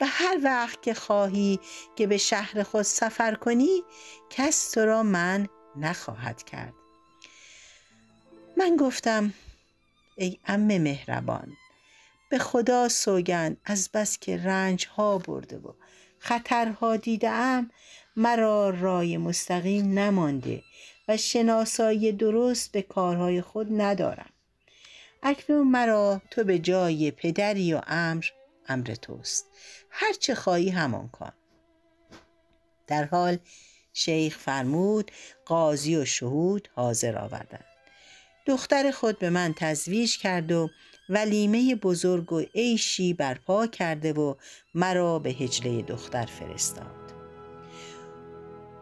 و 0.00 0.06
هر 0.08 0.38
وقت 0.42 0.82
که 0.82 0.94
خواهی 0.94 1.60
که 1.96 2.06
به 2.06 2.16
شهر 2.16 2.62
خود 2.62 2.82
سفر 2.82 3.34
کنی 3.34 3.82
کس 4.30 4.70
تو 4.70 4.80
را 4.80 5.02
من 5.02 5.48
نخواهد 5.76 6.42
کرد. 6.42 6.74
من 8.56 8.76
گفتم 8.76 9.32
ای 10.16 10.38
ام 10.46 10.78
مهربان 10.78 11.56
به 12.28 12.38
خدا 12.38 12.88
سوگند 12.88 13.56
از 13.64 13.90
بس 13.94 14.18
که 14.18 14.36
رنج 14.36 14.86
ها 14.86 15.18
برده 15.18 15.58
و 15.58 15.72
خطرها 16.18 16.96
دیدم 16.96 17.70
مرا 18.16 18.70
رای 18.70 19.16
مستقیم 19.16 19.98
نمانده 19.98 20.62
و 21.08 21.16
شناسایی 21.16 22.12
درست 22.12 22.72
به 22.72 22.82
کارهای 22.82 23.40
خود 23.40 23.66
ندارم. 23.70 24.30
اکنون 25.22 25.68
مرا 25.68 26.22
تو 26.30 26.44
به 26.44 26.58
جای 26.58 27.10
پدری 27.10 27.74
و 27.74 27.80
امر 27.86 28.24
امر 28.68 28.84
توست. 28.84 29.46
هرچه 29.90 30.34
خواهی 30.34 30.70
همان 30.70 31.08
کن 31.08 31.32
در 32.86 33.04
حال 33.04 33.38
شیخ 33.92 34.38
فرمود 34.38 35.10
قاضی 35.44 35.96
و 35.96 36.04
شهود 36.04 36.68
حاضر 36.74 37.18
آوردند. 37.18 37.64
دختر 38.46 38.90
خود 38.90 39.18
به 39.18 39.30
من 39.30 39.54
تزویج 39.56 40.18
کرد 40.18 40.52
و 40.52 40.68
ولیمه 41.08 41.74
بزرگ 41.74 42.32
و 42.32 42.40
عیشی 42.54 43.14
برپا 43.14 43.66
کرده 43.66 44.12
و 44.12 44.34
مرا 44.74 45.18
به 45.18 45.30
هجله 45.30 45.82
دختر 45.82 46.26
فرستاد. 46.26 47.06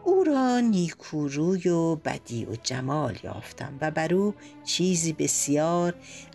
او 0.03 0.23
را 0.23 0.59
نیکوروی 0.59 1.69
و 1.69 1.95
بدی 1.95 2.45
و 2.45 2.55
جمال 2.63 3.17
یافتم 3.23 3.77
و 3.81 3.91
بر 3.91 4.13
او 4.13 4.33
چیزی 4.63 5.13
بسیار 5.13 5.93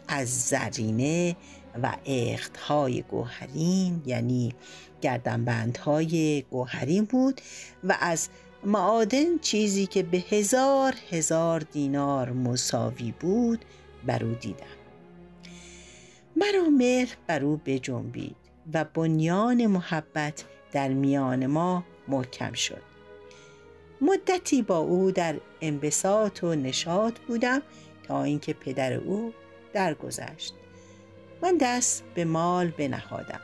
از 0.08 0.48
زرینه 0.48 1.36
و 1.82 1.96
اختهای 2.06 3.02
گوهرین 3.02 4.02
یعنی 4.06 4.54
گردنبندهای 5.00 6.42
گوهرین 6.50 7.04
بود 7.04 7.40
و 7.84 7.96
از 8.00 8.28
معادن 8.64 9.38
چیزی 9.38 9.86
که 9.86 10.02
به 10.02 10.18
هزار 10.18 10.94
هزار 11.10 11.60
دینار 11.60 12.32
مساوی 12.32 13.14
بود 13.20 13.64
بر 14.06 14.24
او 14.24 14.34
دیدم. 14.34 14.79
مرا 16.40 16.68
مهر 16.78 17.16
بر 17.26 17.44
او 17.44 17.60
بجنبید 17.64 18.36
و 18.74 18.84
بنیان 18.84 19.66
محبت 19.66 20.44
در 20.72 20.88
میان 20.88 21.46
ما 21.46 21.84
محکم 22.08 22.52
شد. 22.52 22.82
مدتی 24.00 24.62
با 24.62 24.78
او 24.78 25.10
در 25.10 25.34
انبساط 25.60 26.44
و 26.44 26.54
نشاط 26.54 27.18
بودم 27.18 27.62
تا 28.02 28.22
اینکه 28.22 28.52
پدر 28.52 28.92
او 28.92 29.32
درگذشت. 29.72 30.54
من 31.42 31.56
دست 31.60 32.04
به 32.14 32.24
مال 32.24 32.70
بنهادم. 32.70 33.40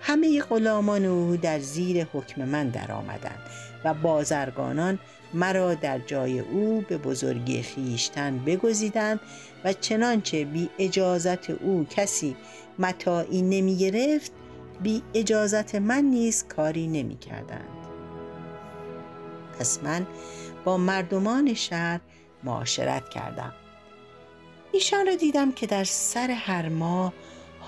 همه 0.00 0.40
غلامان 0.40 1.04
او 1.04 1.36
در 1.36 1.58
زیر 1.58 2.04
حکم 2.04 2.44
من 2.44 2.68
درآمدند 2.68 3.40
و 3.84 3.94
بازرگانان 3.94 4.98
مرا 5.34 5.74
در 5.74 5.98
جای 5.98 6.40
او 6.40 6.84
به 6.88 6.98
بزرگی 6.98 7.62
خیشتن 7.62 8.38
بگزیدند 8.38 9.20
و 9.64 9.72
چنانچه 9.72 10.44
بی 10.44 10.70
اجازت 10.78 11.50
او 11.50 11.86
کسی 11.90 12.36
متاعی 12.78 13.42
نمی 13.42 13.76
گرفت 13.76 14.32
بی 14.82 15.02
اجازت 15.14 15.74
من 15.74 16.04
نیز 16.04 16.44
کاری 16.44 16.86
نمی 16.86 17.16
کردند. 17.16 17.68
پس 19.58 19.78
من 19.82 20.06
با 20.64 20.76
مردمان 20.76 21.54
شهر 21.54 22.00
معاشرت 22.44 23.08
کردم 23.08 23.52
ایشان 24.72 25.06
را 25.06 25.14
دیدم 25.14 25.52
که 25.52 25.66
در 25.66 25.84
سر 25.84 26.30
هر 26.30 26.68
ماه 26.68 27.12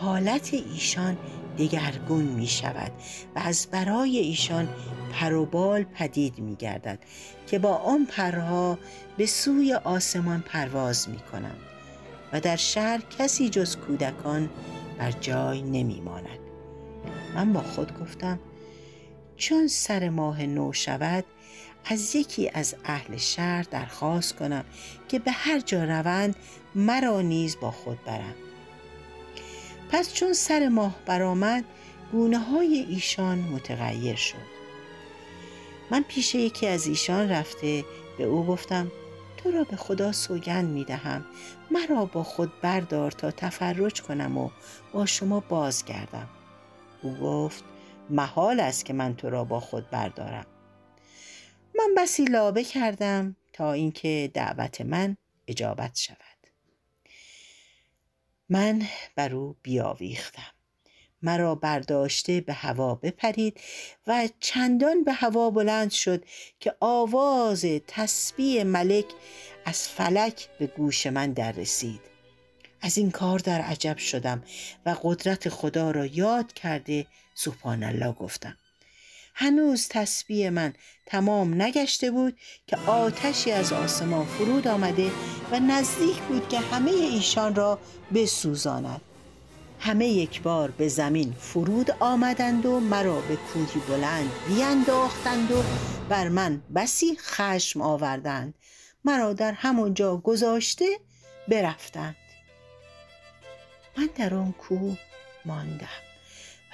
حالت 0.01 0.55
ایشان 0.55 1.17
دگرگون 1.59 2.25
می 2.25 2.47
شود 2.47 2.93
و 3.37 3.39
از 3.39 3.69
برای 3.71 4.19
ایشان 4.19 4.69
پروبال 5.13 5.83
پدید 5.83 6.39
می 6.39 6.57
گردد 6.57 6.99
که 7.47 7.59
با 7.59 7.75
آن 7.75 8.07
پرها 8.07 8.79
به 9.17 9.27
سوی 9.27 9.75
آسمان 9.75 10.41
پرواز 10.41 11.09
می 11.09 11.19
کنند 11.19 11.61
و 12.33 12.41
در 12.41 12.57
شهر 12.57 13.03
کسی 13.19 13.49
جز 13.49 13.77
کودکان 13.77 14.51
بر 14.99 15.11
جای 15.11 15.63
نمی 15.63 16.01
ماند. 16.01 16.39
من 17.35 17.53
با 17.53 17.61
خود 17.61 18.01
گفتم 18.01 18.39
چون 19.37 19.69
سر 19.69 20.09
ماه 20.09 20.47
نو 20.47 20.73
شود 20.73 21.25
از 21.85 22.17
یکی 22.17 22.51
از 22.55 22.75
اهل 22.85 23.17
شهر 23.17 23.63
درخواست 23.63 24.37
کنم 24.37 24.65
که 25.09 25.19
به 25.19 25.31
هر 25.31 25.61
جا 25.61 25.85
روند 25.85 26.37
مرا 26.75 27.21
نیز 27.21 27.57
با 27.61 27.71
خود 27.71 28.05
برند 28.05 28.46
پس 29.91 30.13
چون 30.13 30.33
سر 30.33 30.69
ماه 30.69 30.97
برآمد 31.07 31.65
گونه 32.13 32.39
های 32.39 32.87
ایشان 32.89 33.39
متغیر 33.39 34.17
شد. 34.17 34.57
من 35.91 36.03
پیش 36.03 36.35
یکی 36.35 36.67
از 36.67 36.87
ایشان 36.87 37.29
رفته 37.29 37.85
به 38.19 38.25
او 38.25 38.47
گفتم 38.47 38.93
تو 39.37 39.51
را 39.51 39.65
به 39.65 39.77
خدا 39.77 40.13
سوگند 40.13 40.71
می 40.71 40.85
دهم 40.85 41.25
مرا 41.71 42.05
با 42.05 42.23
خود 42.23 42.61
بردار 42.61 43.11
تا 43.11 43.31
تفرج 43.31 44.03
کنم 44.03 44.39
و 44.39 44.51
با 44.93 45.07
شما 45.07 45.41
بازگردم. 45.41 46.29
او 47.03 47.15
گفت 47.15 47.65
محال 48.11 48.61
است 48.61 48.85
که 48.85 48.93
من 48.93 49.17
تو 49.17 49.31
را 49.31 49.45
با 49.45 49.61
خود 49.61 49.91
بردارم. 49.91 50.47
من 51.75 51.95
بسی 51.97 52.25
لابه 52.25 52.65
کردم 52.65 53.37
تا 53.53 53.73
اینکه 53.73 54.31
دعوت 54.35 54.81
من 54.81 55.17
اجابت 55.49 55.97
شود. 55.97 56.36
من 58.49 58.83
بر 59.17 59.35
او 59.35 59.57
بیاویختم. 59.63 60.53
مرا 61.23 61.55
برداشته 61.55 62.41
به 62.41 62.53
هوا 62.53 62.95
بپرید 62.95 63.61
و 64.07 64.29
چندان 64.41 65.05
به 65.05 65.13
هوا 65.13 65.51
بلند 65.51 65.91
شد 65.91 66.25
که 66.61 66.75
آواز 66.81 67.67
تسبیح 67.87 68.63
ملک 68.63 69.07
از 69.65 69.89
فلک 69.89 70.49
به 70.59 70.67
گوش 70.67 71.07
من 71.07 71.33
در 71.33 71.53
رسید. 71.53 72.01
از 72.81 72.99
این 72.99 73.11
کار 73.11 73.39
در 73.39 73.61
عجب 73.61 73.99
شدم 73.99 74.43
و 74.87 74.97
قدرت 75.03 75.49
خدا 75.49 75.91
را 75.91 76.07
یاد 76.07 76.53
کرده 76.53 77.07
سبحان 77.35 77.83
الله 77.83 78.13
گفتم. 78.13 78.57
هنوز 79.39 79.89
تسبیح 79.89 80.51
من 80.51 80.75
تمام 81.07 81.63
نگشته 81.63 82.11
بود 82.11 82.39
که 82.67 82.77
آتشی 82.77 83.53
از 83.53 83.73
آسمان 83.73 84.27
فرود 84.27 84.69
آمده 84.69 85.11
و 85.53 85.61
نزدیک 85.61 86.17
بود 86.17 86.49
که 86.49 86.59
همه 86.61 86.91
ایشان 86.91 87.55
را 87.55 87.79
بسوزاند. 88.15 89.01
همه 89.81 90.07
یک 90.07 90.43
بار 90.43 90.71
به 90.71 90.89
زمین 90.89 91.33
فرود 91.33 91.91
آمدند 92.01 92.67
و 92.67 92.81
مرا 92.81 93.21
به 93.21 93.37
کوهی 93.37 93.81
بلند 93.89 94.31
بیانداختند 94.49 95.53
و 95.53 95.63
بر 96.09 96.29
من 96.29 96.63
بسی 96.75 97.17
خشم 97.17 97.83
آوردند. 97.83 98.55
مرا 99.05 99.33
در 99.33 99.53
همانجا 99.53 100.17
گذاشته 100.17 100.87
برفتند. 101.49 102.17
من 103.99 104.09
در 104.17 104.35
آن 104.35 104.53
کوه 104.53 104.99
ماندم. 105.45 106.06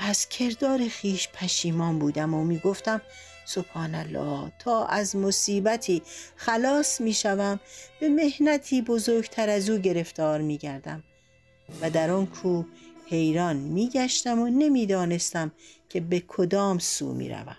از 0.04 0.28
کردار 0.28 0.88
خیش 0.88 1.28
پشیمان 1.28 1.98
بودم 1.98 2.34
و 2.34 2.44
می 2.44 2.58
گفتم 2.58 3.00
سبحان 3.44 3.94
الله 3.94 4.52
تا 4.58 4.86
از 4.86 5.16
مصیبتی 5.16 6.02
خلاص 6.36 7.00
می 7.00 7.12
شوم 7.12 7.60
به 8.00 8.08
مهنتی 8.08 8.82
بزرگتر 8.82 9.48
از 9.48 9.70
او 9.70 9.78
گرفتار 9.78 10.40
می 10.40 10.58
گردم 10.58 11.02
و 11.80 11.90
در 11.90 12.10
آن 12.10 12.26
کوه 12.26 12.66
حیران 13.06 13.56
می 13.56 13.88
گشتم 13.88 14.38
و 14.38 14.48
نمی‌دانستم 14.48 15.52
که 15.88 16.00
به 16.00 16.20
کدام 16.20 16.78
سو 16.78 17.12
می 17.14 17.28
روم. 17.28 17.56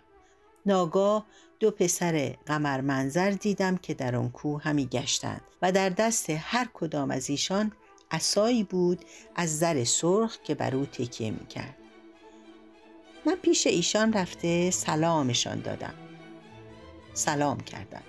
ناگاه 0.66 1.26
دو 1.60 1.72
پسر 1.72 2.36
قمر 2.46 2.82
منظر 2.82 3.30
دیدم 3.32 3.78
که 3.78 3.94
در 3.94 4.16
آن 4.16 4.30
کوه 4.30 4.62
همی 4.64 4.86
گشتند 4.86 5.42
و 5.62 5.72
در 5.72 5.90
دست 5.90 6.30
هر 6.30 6.68
کدام 6.74 7.12
از 7.12 7.30
ایشان 7.30 7.72
عصایی 8.12 8.64
بود 8.64 9.06
از 9.36 9.60
زر 9.60 9.84
سرخ 9.84 10.38
که 10.44 10.56
بر 10.56 10.76
او 10.76 10.86
تکیه 10.86 11.32
می 11.32 11.48
کرد. 11.48 11.83
من 13.26 13.36
پیش 13.36 13.68
ایشان 13.68 14.14
رفته 14.14 14.72
سلامشان 14.72 15.62
دادم. 15.62 15.94
سلام 17.14 17.60
کردم. 17.60 18.04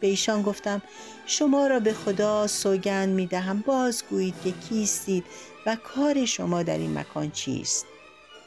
به 0.00 0.06
ایشان 0.06 0.42
گفتم 0.42 0.82
شما 1.26 1.66
را 1.66 1.80
به 1.80 1.92
خدا 1.92 2.46
سوگند 2.46 3.08
می 3.08 3.26
دهم 3.26 3.60
بازگویید 3.60 4.34
که 4.44 4.52
کیستید 4.52 5.24
و 5.66 5.76
کار 5.76 6.24
شما 6.24 6.62
در 6.62 6.78
این 6.78 6.98
مکان 6.98 7.30
چیست؟ 7.30 7.86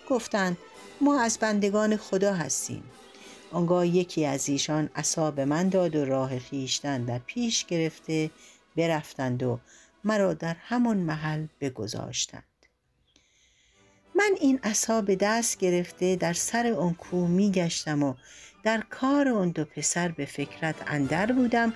گفتند 0.09 0.57
ما 1.01 1.21
از 1.21 1.37
بندگان 1.37 1.97
خدا 1.97 2.33
هستیم. 2.33 2.83
آنگاه 3.51 3.87
یکی 3.87 4.25
از 4.25 4.49
ایشان 4.49 4.89
عصا 4.95 5.31
من 5.31 5.69
داد 5.69 5.95
و 5.95 6.05
راه 6.05 6.39
خیشتن 6.39 7.05
در 7.05 7.19
پیش 7.19 7.65
گرفته 7.65 8.31
برفتند 8.77 9.43
و 9.43 9.59
مرا 10.03 10.33
در 10.33 10.55
همان 10.59 10.97
محل 10.97 11.47
بگذاشتند. 11.61 12.43
من 14.15 14.31
این 14.39 14.59
عصا 14.63 15.01
به 15.01 15.15
دست 15.15 15.57
گرفته 15.57 16.15
در 16.15 16.33
سر 16.33 16.75
آن 16.79 16.93
کوه 16.93 17.29
می 17.29 17.51
گشتم 17.51 18.03
و 18.03 18.13
در 18.63 18.83
کار 18.89 19.29
آن 19.29 19.49
دو 19.49 19.65
پسر 19.65 20.07
به 20.07 20.25
فکرت 20.25 20.75
اندر 20.87 21.31
بودم 21.31 21.73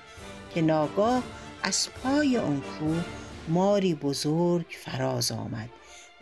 که 0.54 0.62
ناگاه 0.62 1.22
از 1.62 1.88
پای 1.90 2.36
آن 2.36 2.60
کوه 2.60 3.04
ماری 3.48 3.94
بزرگ 3.94 4.66
فراز 4.84 5.32
آمد 5.32 5.68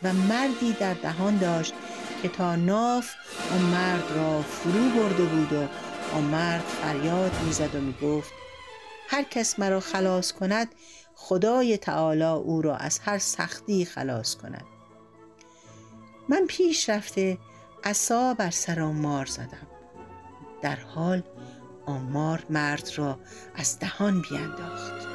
و 0.02 0.12
مردی 0.12 0.72
در 0.81 0.94
دهان 0.94 1.38
داشت 1.38 1.74
که 2.22 2.28
تا 2.28 2.57
ناف 2.57 3.11
آن 3.52 3.62
مرد 3.62 4.12
را 4.16 4.42
فرو 4.42 4.90
برده 4.90 5.24
بود 5.24 5.52
و 5.52 5.66
آن 6.16 6.24
مرد 6.24 6.64
فریاد 6.64 7.33
می‌زد 7.46 7.74
و 7.74 7.81
می‌گفت 7.81 8.33
هر 9.09 9.22
کس 9.22 9.59
مرا 9.59 9.81
خلاص 9.81 10.33
کند 10.33 10.74
خدای 11.14 11.76
تعالی 11.76 12.22
او 12.22 12.62
را 12.62 12.76
از 12.76 12.98
هر 12.98 13.18
سختی 13.18 13.85
خلاص 13.85 14.35
کند. 14.35 14.77
من 16.28 16.46
پیش 16.48 16.88
رفته 16.88 17.38
عصا 17.84 18.34
بر 18.34 18.50
سر 18.50 18.80
آن 18.80 18.96
مار 18.96 19.26
زدم. 19.26 19.66
در 20.62 20.76
حال 20.76 21.22
آن 21.86 22.00
مار 22.02 22.46
مرد 22.50 22.90
را 22.96 23.18
از 23.54 23.78
دهان 23.78 24.22
بیانداخت 24.22 25.08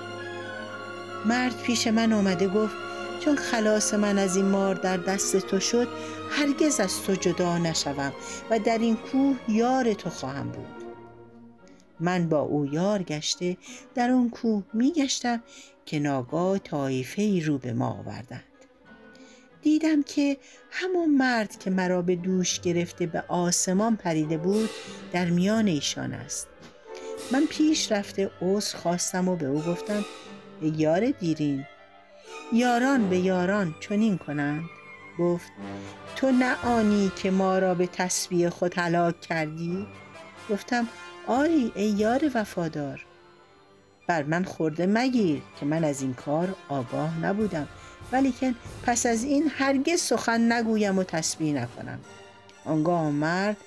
مرد 1.25 1.61
پیش 1.61 1.87
من 1.87 2.13
آمده 2.13 2.47
گفت 2.47 2.75
چون 3.19 3.35
خلاص 3.35 3.93
من 3.93 4.17
از 4.17 4.35
این 4.35 4.45
مار 4.45 4.75
در 4.75 4.97
دست 4.97 5.37
تو 5.37 5.59
شد 5.59 5.87
هرگز 6.31 6.79
از 6.79 7.03
تو 7.03 7.15
جدا 7.15 7.57
نشوم 7.57 8.13
و 8.49 8.59
در 8.59 8.77
این 8.77 8.95
کوه 8.95 9.35
یار 9.47 9.93
تو 9.93 10.09
خواهم 10.09 10.49
بود. 10.49 10.83
من 11.99 12.29
با 12.29 12.39
او 12.39 12.65
یار 12.65 13.03
گشته 13.03 13.57
در 13.95 14.11
آن 14.11 14.29
کوه 14.29 14.63
می 14.73 14.91
گشتم 14.91 15.43
که 15.85 15.99
ناگاه 15.99 16.59
طایفه 16.59 17.21
ای 17.21 17.41
رو 17.41 17.57
به 17.57 17.73
ما 17.73 17.89
آوردند. 17.89 18.43
دیدم 19.63 20.03
که 20.03 20.37
همون 20.71 21.17
مرد 21.17 21.59
که 21.59 21.69
مرا 21.69 22.01
به 22.01 22.15
دوش 22.15 22.59
گرفته 22.59 23.05
به 23.05 23.23
آسمان 23.27 23.95
پریده 23.95 24.37
بود 24.37 24.69
در 25.11 25.25
میان 25.25 25.67
ایشان 25.67 26.13
است. 26.13 26.47
من 27.31 27.45
پیش 27.45 27.91
رفته 27.91 28.31
عذر 28.41 28.77
خواستم 28.77 29.27
و 29.27 29.35
به 29.35 29.45
او 29.45 29.61
گفتم 29.61 30.05
یار 30.61 31.11
دیرین 31.11 31.65
یاران 32.53 33.09
به 33.09 33.17
یاران 33.17 33.75
چنین 33.79 34.17
کنند؟ 34.17 34.63
گفت 35.19 35.51
تو 36.15 36.31
نه 36.31 36.65
آنی 36.65 37.11
که 37.15 37.31
ما 37.31 37.59
را 37.59 37.75
به 37.75 37.87
تسبیح 37.87 38.49
خود 38.49 38.77
هلاک 38.77 39.21
کردی؟ 39.21 39.87
گفتم 40.49 40.87
آری 41.27 41.71
ای 41.75 41.85
یار 41.85 42.31
وفادار. 42.35 43.05
بر 44.07 44.23
من 44.23 44.43
خورده 44.43 44.85
مگیر 44.85 45.41
که 45.59 45.65
من 45.65 45.83
از 45.83 46.01
این 46.01 46.13
کار 46.13 46.55
آگاه 46.69 47.19
نبودم. 47.19 47.67
ولیکن 48.11 48.55
پس 48.83 49.05
از 49.05 49.23
این 49.23 49.51
هرگز 49.57 50.01
سخن 50.01 50.51
نگویم 50.51 50.97
و 50.99 51.03
تسبیح 51.03 51.53
نکنم. 51.53 51.99
آنگاه 52.65 53.09
مرد 53.09 53.57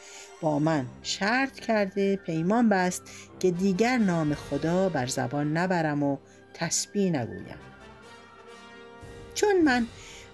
با 0.40 0.59
من 0.59 0.87
شرط 1.03 1.61
کرده 1.61 2.16
پیمان 2.16 2.68
بست 2.68 3.03
که 3.40 3.51
دیگر 3.51 3.99
نام 3.99 4.35
خدا 4.35 4.88
بر 4.88 5.07
زبان 5.07 5.57
نبرم 5.57 6.03
و 6.03 6.16
تسبیح 6.55 7.11
نگویم. 7.11 7.59
چون 9.35 9.62
من 9.62 9.87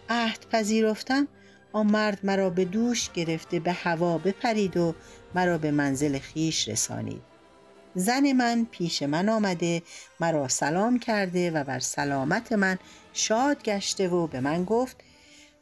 عهد 0.09 0.47
پذیرفتم 0.51 1.29
آن 1.73 1.87
مرد 1.87 2.21
مرا 2.23 2.51
به 2.51 2.65
دوش 2.65 3.11
گرفته 3.11 3.61
به 3.61 3.73
هوا 3.73 4.19
بپرید 4.19 4.77
و 4.77 4.95
مرا 5.35 5.59
به 5.59 5.71
منزل 5.71 6.19
خیش 6.19 6.69
رسانید. 6.69 7.32
زن 7.95 8.33
من 8.33 8.67
پیش 8.71 9.03
من 9.03 9.29
آمده 9.29 9.83
مرا 10.21 10.49
سلام 10.49 10.99
کرده 10.99 11.51
و 11.51 11.65
بر 11.65 11.79
سلامت 11.79 12.53
من 12.53 12.79
شاد 13.13 13.63
گشته 13.63 14.09
و 14.09 14.27
به 14.27 14.41
من 14.41 14.65
گفت 14.65 14.97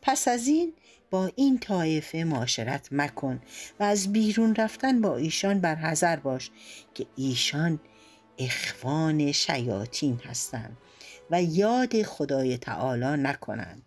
پس 0.03 0.29
از 0.29 0.47
این 0.47 0.73
با 1.11 1.31
این 1.37 1.59
طایفه 1.59 2.25
معاشرت 2.25 2.89
مکن 2.93 3.43
و 3.81 3.83
از 3.83 4.13
بیرون 4.13 4.55
رفتن 4.55 5.01
با 5.01 5.17
ایشان 5.17 5.61
بر 5.61 5.75
حذر 5.75 6.17
باش 6.17 6.51
که 6.95 7.07
ایشان 7.17 7.81
اخوان 8.39 9.33
شیاطین 9.33 10.21
هستند 10.25 10.77
و 11.31 11.43
یاد 11.43 12.03
خدای 12.03 12.59
تعالی 12.59 13.23
نکنند. 13.23 13.83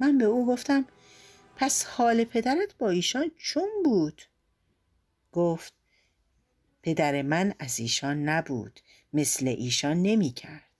من 0.00 0.18
به 0.18 0.24
او 0.24 0.46
گفتم 0.46 0.84
پس 1.56 1.84
حال 1.84 2.24
پدرت 2.24 2.74
با 2.78 2.90
ایشان 2.90 3.30
چون 3.36 3.68
بود؟ 3.84 4.22
گفت 5.32 5.81
پدر 6.82 7.22
من 7.22 7.54
از 7.58 7.80
ایشان 7.80 8.28
نبود 8.28 8.80
مثل 9.12 9.48
ایشان 9.48 10.02
نمی 10.02 10.30
کرد 10.30 10.72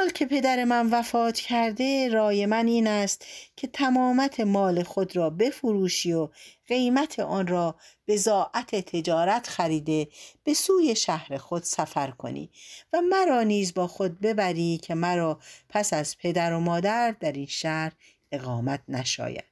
حال 0.00 0.10
که 0.10 0.26
پدر 0.26 0.64
من 0.64 0.90
وفات 0.90 1.38
کرده 1.38 2.08
رای 2.08 2.46
من 2.46 2.66
این 2.66 2.86
است 2.86 3.24
که 3.56 3.66
تمامت 3.66 4.40
مال 4.40 4.82
خود 4.82 5.16
را 5.16 5.30
بفروشی 5.30 6.12
و 6.12 6.28
قیمت 6.68 7.18
آن 7.18 7.46
را 7.46 7.76
به 8.04 8.16
زاعت 8.16 8.74
تجارت 8.74 9.46
خریده 9.46 10.08
به 10.44 10.54
سوی 10.54 10.96
شهر 10.96 11.36
خود 11.36 11.62
سفر 11.62 12.10
کنی 12.10 12.50
و 12.92 13.00
مرا 13.00 13.42
نیز 13.42 13.74
با 13.74 13.86
خود 13.86 14.20
ببری 14.20 14.78
که 14.78 14.94
مرا 14.94 15.40
پس 15.68 15.92
از 15.92 16.18
پدر 16.18 16.52
و 16.52 16.60
مادر 16.60 17.14
در 17.20 17.32
این 17.32 17.46
شهر 17.46 17.92
اقامت 18.32 18.80
نشاید. 18.88 19.49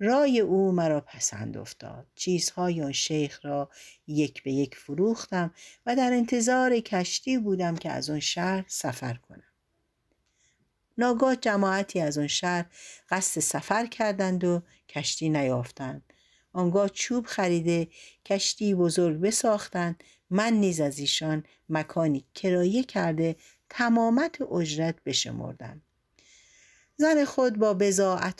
رای 0.00 0.40
او 0.40 0.72
مرا 0.72 1.00
پسند 1.00 1.56
افتاد. 1.56 2.06
چیزهای 2.14 2.82
آن 2.82 2.92
شیخ 2.92 3.44
را 3.44 3.70
یک 4.06 4.42
به 4.42 4.52
یک 4.52 4.76
فروختم 4.76 5.54
و 5.86 5.96
در 5.96 6.12
انتظار 6.12 6.80
کشتی 6.80 7.38
بودم 7.38 7.76
که 7.76 7.90
از 7.90 8.10
آن 8.10 8.20
شهر 8.20 8.64
سفر 8.68 9.14
کنم. 9.14 9.42
ناگاه 10.98 11.36
جماعتی 11.36 12.00
از 12.00 12.18
آن 12.18 12.26
شهر 12.26 12.66
قصد 13.10 13.40
سفر 13.40 13.86
کردند 13.86 14.44
و 14.44 14.62
کشتی 14.88 15.28
نیافتند. 15.28 16.12
آنگاه 16.52 16.88
چوب 16.88 17.26
خریده 17.26 17.88
کشتی 18.24 18.74
بزرگ 18.74 19.20
بساختند. 19.20 20.04
من 20.30 20.52
نیز 20.52 20.80
از 20.80 20.98
ایشان 20.98 21.44
مکانی 21.68 22.24
کرایه 22.34 22.84
کرده 22.84 23.36
تمامت 23.68 24.42
اجرت 24.42 25.04
بشمردم. 25.04 25.82
زن 27.00 27.24
خود 27.24 27.58
با 27.58 27.76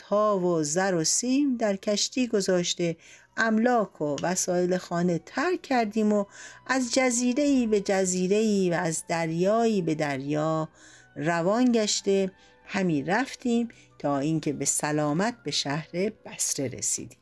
ها 0.08 0.38
و 0.38 0.62
زر 0.62 0.94
و 0.94 1.04
سیم 1.04 1.56
در 1.56 1.76
کشتی 1.76 2.26
گذاشته 2.26 2.96
املاک 3.36 4.00
و 4.00 4.16
وسایل 4.22 4.76
خانه 4.76 5.20
ترک 5.26 5.62
کردیم 5.62 6.12
و 6.12 6.24
از 6.66 6.94
جزیره 6.94 7.66
به 7.66 7.80
جزیره 7.80 8.76
و 8.76 8.80
از 8.80 9.04
دریایی 9.08 9.82
به 9.82 9.94
دریا 9.94 10.68
روان 11.16 11.72
گشته. 11.72 12.30
همی 12.64 13.02
رفتیم 13.02 13.68
تا 13.98 14.18
اینکه 14.18 14.52
به 14.52 14.64
سلامت 14.64 15.34
به 15.44 15.50
شهر 15.50 15.90
بسره 16.26 16.68
رسیدیم. 16.68 17.18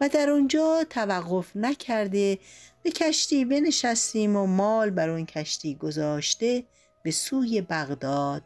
و 0.00 0.08
در 0.08 0.30
اونجا 0.30 0.84
توقف 0.90 1.56
نکرده 1.56 2.38
به 2.82 2.90
کشتی 2.90 3.44
بنشستیم 3.44 4.36
و 4.36 4.46
مال 4.46 4.90
بر 4.90 5.08
اون 5.08 5.26
کشتی 5.26 5.74
گذاشته 5.74 6.64
به 7.02 7.10
سوی 7.10 7.60
بغداد. 7.60 8.42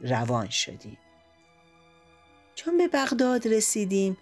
روان 0.00 0.48
شدیم. 0.48 0.98
چون 2.54 2.78
به 2.78 2.88
بغداد 2.88 3.48
رسیدیم 3.48 4.16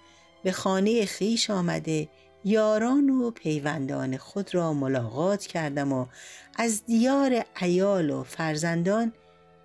به 0.44 0.52
خانه 0.52 1.06
خیش 1.06 1.50
آمده 1.50 2.08
یاران 2.44 3.10
و 3.10 3.30
پیوندان 3.30 4.16
خود 4.16 4.54
را 4.54 4.72
ملاقات 4.72 5.46
کردم 5.46 5.92
و 5.92 6.06
از 6.56 6.84
دیار 6.87 7.44
ایال 7.62 8.10
و 8.10 8.22
فرزندان 8.22 9.12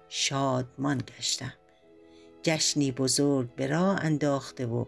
شادمان 0.09 1.01
گشتم. 1.17 1.53
جشنی 2.43 2.91
بزرگ 2.91 3.55
به 3.55 3.67
راه 3.67 4.05
انداخته 4.05 4.65
و 4.65 4.85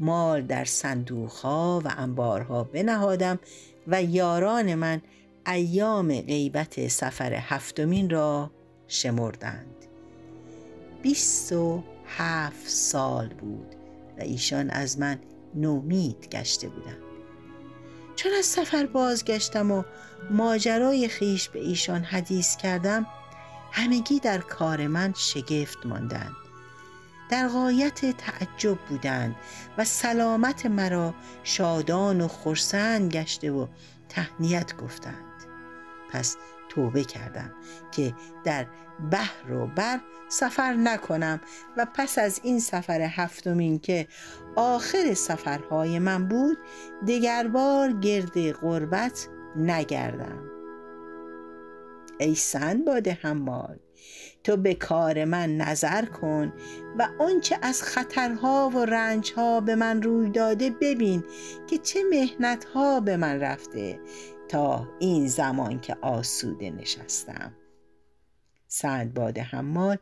مال 0.00 0.42
در 0.42 0.64
صندوقها 0.64 1.82
و 1.84 1.94
انبارها 1.96 2.64
بنهادم 2.64 3.38
و 3.86 4.02
یاران 4.02 4.74
من 4.74 5.02
ایام 5.46 6.20
غیبت 6.20 6.88
سفر 6.88 7.34
هفتمین 7.34 8.10
را 8.10 8.50
شمردند. 8.88 9.93
بیست 11.04 11.52
و 11.52 11.82
هفت 12.06 12.68
سال 12.68 13.28
بود 13.28 13.74
و 14.18 14.22
ایشان 14.22 14.70
از 14.70 14.98
من 14.98 15.18
نومید 15.54 16.28
گشته 16.28 16.68
بودند. 16.68 17.02
چون 18.16 18.32
از 18.38 18.44
سفر 18.44 18.86
بازگشتم 18.86 19.70
و 19.70 19.82
ماجرای 20.30 21.08
خیش 21.08 21.48
به 21.48 21.58
ایشان 21.58 22.04
حدیث 22.04 22.56
کردم 22.56 23.06
همگی 23.72 24.20
در 24.20 24.38
کار 24.38 24.86
من 24.86 25.14
شگفت 25.16 25.86
ماندند. 25.86 26.36
در 27.30 27.48
غایت 27.48 28.16
تعجب 28.16 28.78
بودند 28.88 29.36
و 29.78 29.84
سلامت 29.84 30.66
مرا 30.66 31.14
شادان 31.42 32.20
و 32.20 32.28
خرسند 32.28 33.12
گشته 33.12 33.50
و 33.50 33.66
تهنیت 34.08 34.76
گفتند. 34.76 35.44
پس 36.12 36.36
توبه 36.74 37.04
کردم 37.04 37.52
که 37.92 38.14
در 38.44 38.66
بحر 39.10 39.52
و 39.52 39.66
بر 39.66 40.00
سفر 40.28 40.74
نکنم 40.74 41.40
و 41.76 41.86
پس 41.94 42.18
از 42.18 42.40
این 42.42 42.60
سفر 42.60 43.00
هفتمین 43.00 43.78
که 43.78 44.08
آخر 44.56 45.14
سفرهای 45.14 45.98
من 45.98 46.28
بود 46.28 46.58
دگربار 47.08 47.92
گرد 47.92 48.52
غربت 48.52 49.28
نگردم. 49.56 50.54
ای 52.18 52.34
سندباد 52.34 53.08
حمال 53.08 53.78
تو 54.44 54.56
به 54.56 54.74
کار 54.74 55.24
من 55.24 55.56
نظر 55.56 56.04
کن 56.04 56.52
و 56.98 57.08
آنچه 57.18 57.58
از 57.62 57.82
خطرها 57.82 58.70
و 58.74 58.78
رنجها 58.78 59.60
به 59.60 59.74
من 59.74 60.02
روی 60.02 60.30
داده 60.30 60.70
ببین 60.70 61.24
که 61.66 61.78
چه 61.78 62.00
مهنتها 62.10 63.00
به 63.00 63.16
من 63.16 63.40
رفته 63.40 64.00
تا 64.54 64.88
این 64.98 65.26
زمان 65.26 65.80
که 65.80 65.96
آسوده 66.02 66.70
نشستم. 66.70 67.52
سندباد 68.68 69.38
حمال 69.38 69.96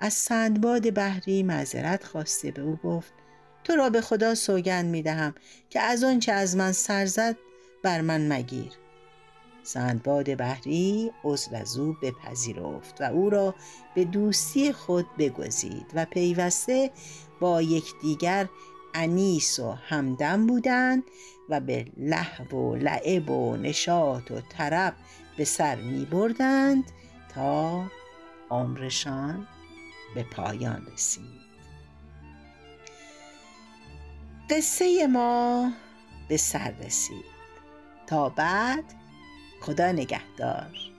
از 0.00 0.14
سندباد 0.14 0.94
بحری 0.94 1.42
معذرت 1.42 2.04
خواسته 2.04 2.50
به 2.50 2.62
او 2.62 2.76
گفت 2.76 3.12
تو 3.64 3.76
را 3.76 3.90
به 3.90 4.00
خدا 4.00 4.34
سوگند 4.34 4.84
می 4.90 5.02
دهم 5.02 5.34
که 5.70 5.80
از 5.80 6.04
آنچه 6.04 6.32
از 6.32 6.56
من 6.56 6.72
سر 6.72 7.06
زد 7.06 7.36
بر 7.82 8.00
من 8.00 8.32
مگیر. 8.32 8.72
سندباد 9.62 10.34
بحری 10.34 11.12
عذر 11.24 11.56
از 11.56 11.76
او 11.76 11.96
بپذیرفت 12.02 13.00
و 13.00 13.04
او 13.04 13.30
را 13.30 13.54
به 13.94 14.04
دوستی 14.04 14.72
خود 14.72 15.06
بگزید 15.18 15.86
و 15.94 16.04
پیوسته 16.04 16.90
با 17.40 17.62
یکدیگر 17.62 18.48
انیس 18.94 19.58
و 19.58 19.72
همدم 19.72 20.46
بودند 20.46 21.02
و 21.48 21.60
به 21.60 21.86
لحو 21.96 22.56
و 22.56 22.76
لعب 22.76 23.30
و 23.30 23.56
نشاط 23.56 24.30
و 24.30 24.40
طرب 24.40 24.94
به 25.36 25.44
سر 25.44 25.76
می 25.76 26.04
بردند 26.04 26.84
تا 27.34 27.84
عمرشان 28.50 29.46
به 30.14 30.22
پایان 30.22 30.86
رسید. 30.92 31.38
قصه 34.50 35.06
ما 35.06 35.72
به 36.28 36.36
سر 36.36 36.74
رسید. 36.84 37.38
تا 38.06 38.28
بعد 38.28 38.84
خدا 39.60 39.92
نگهدار. 39.92 40.97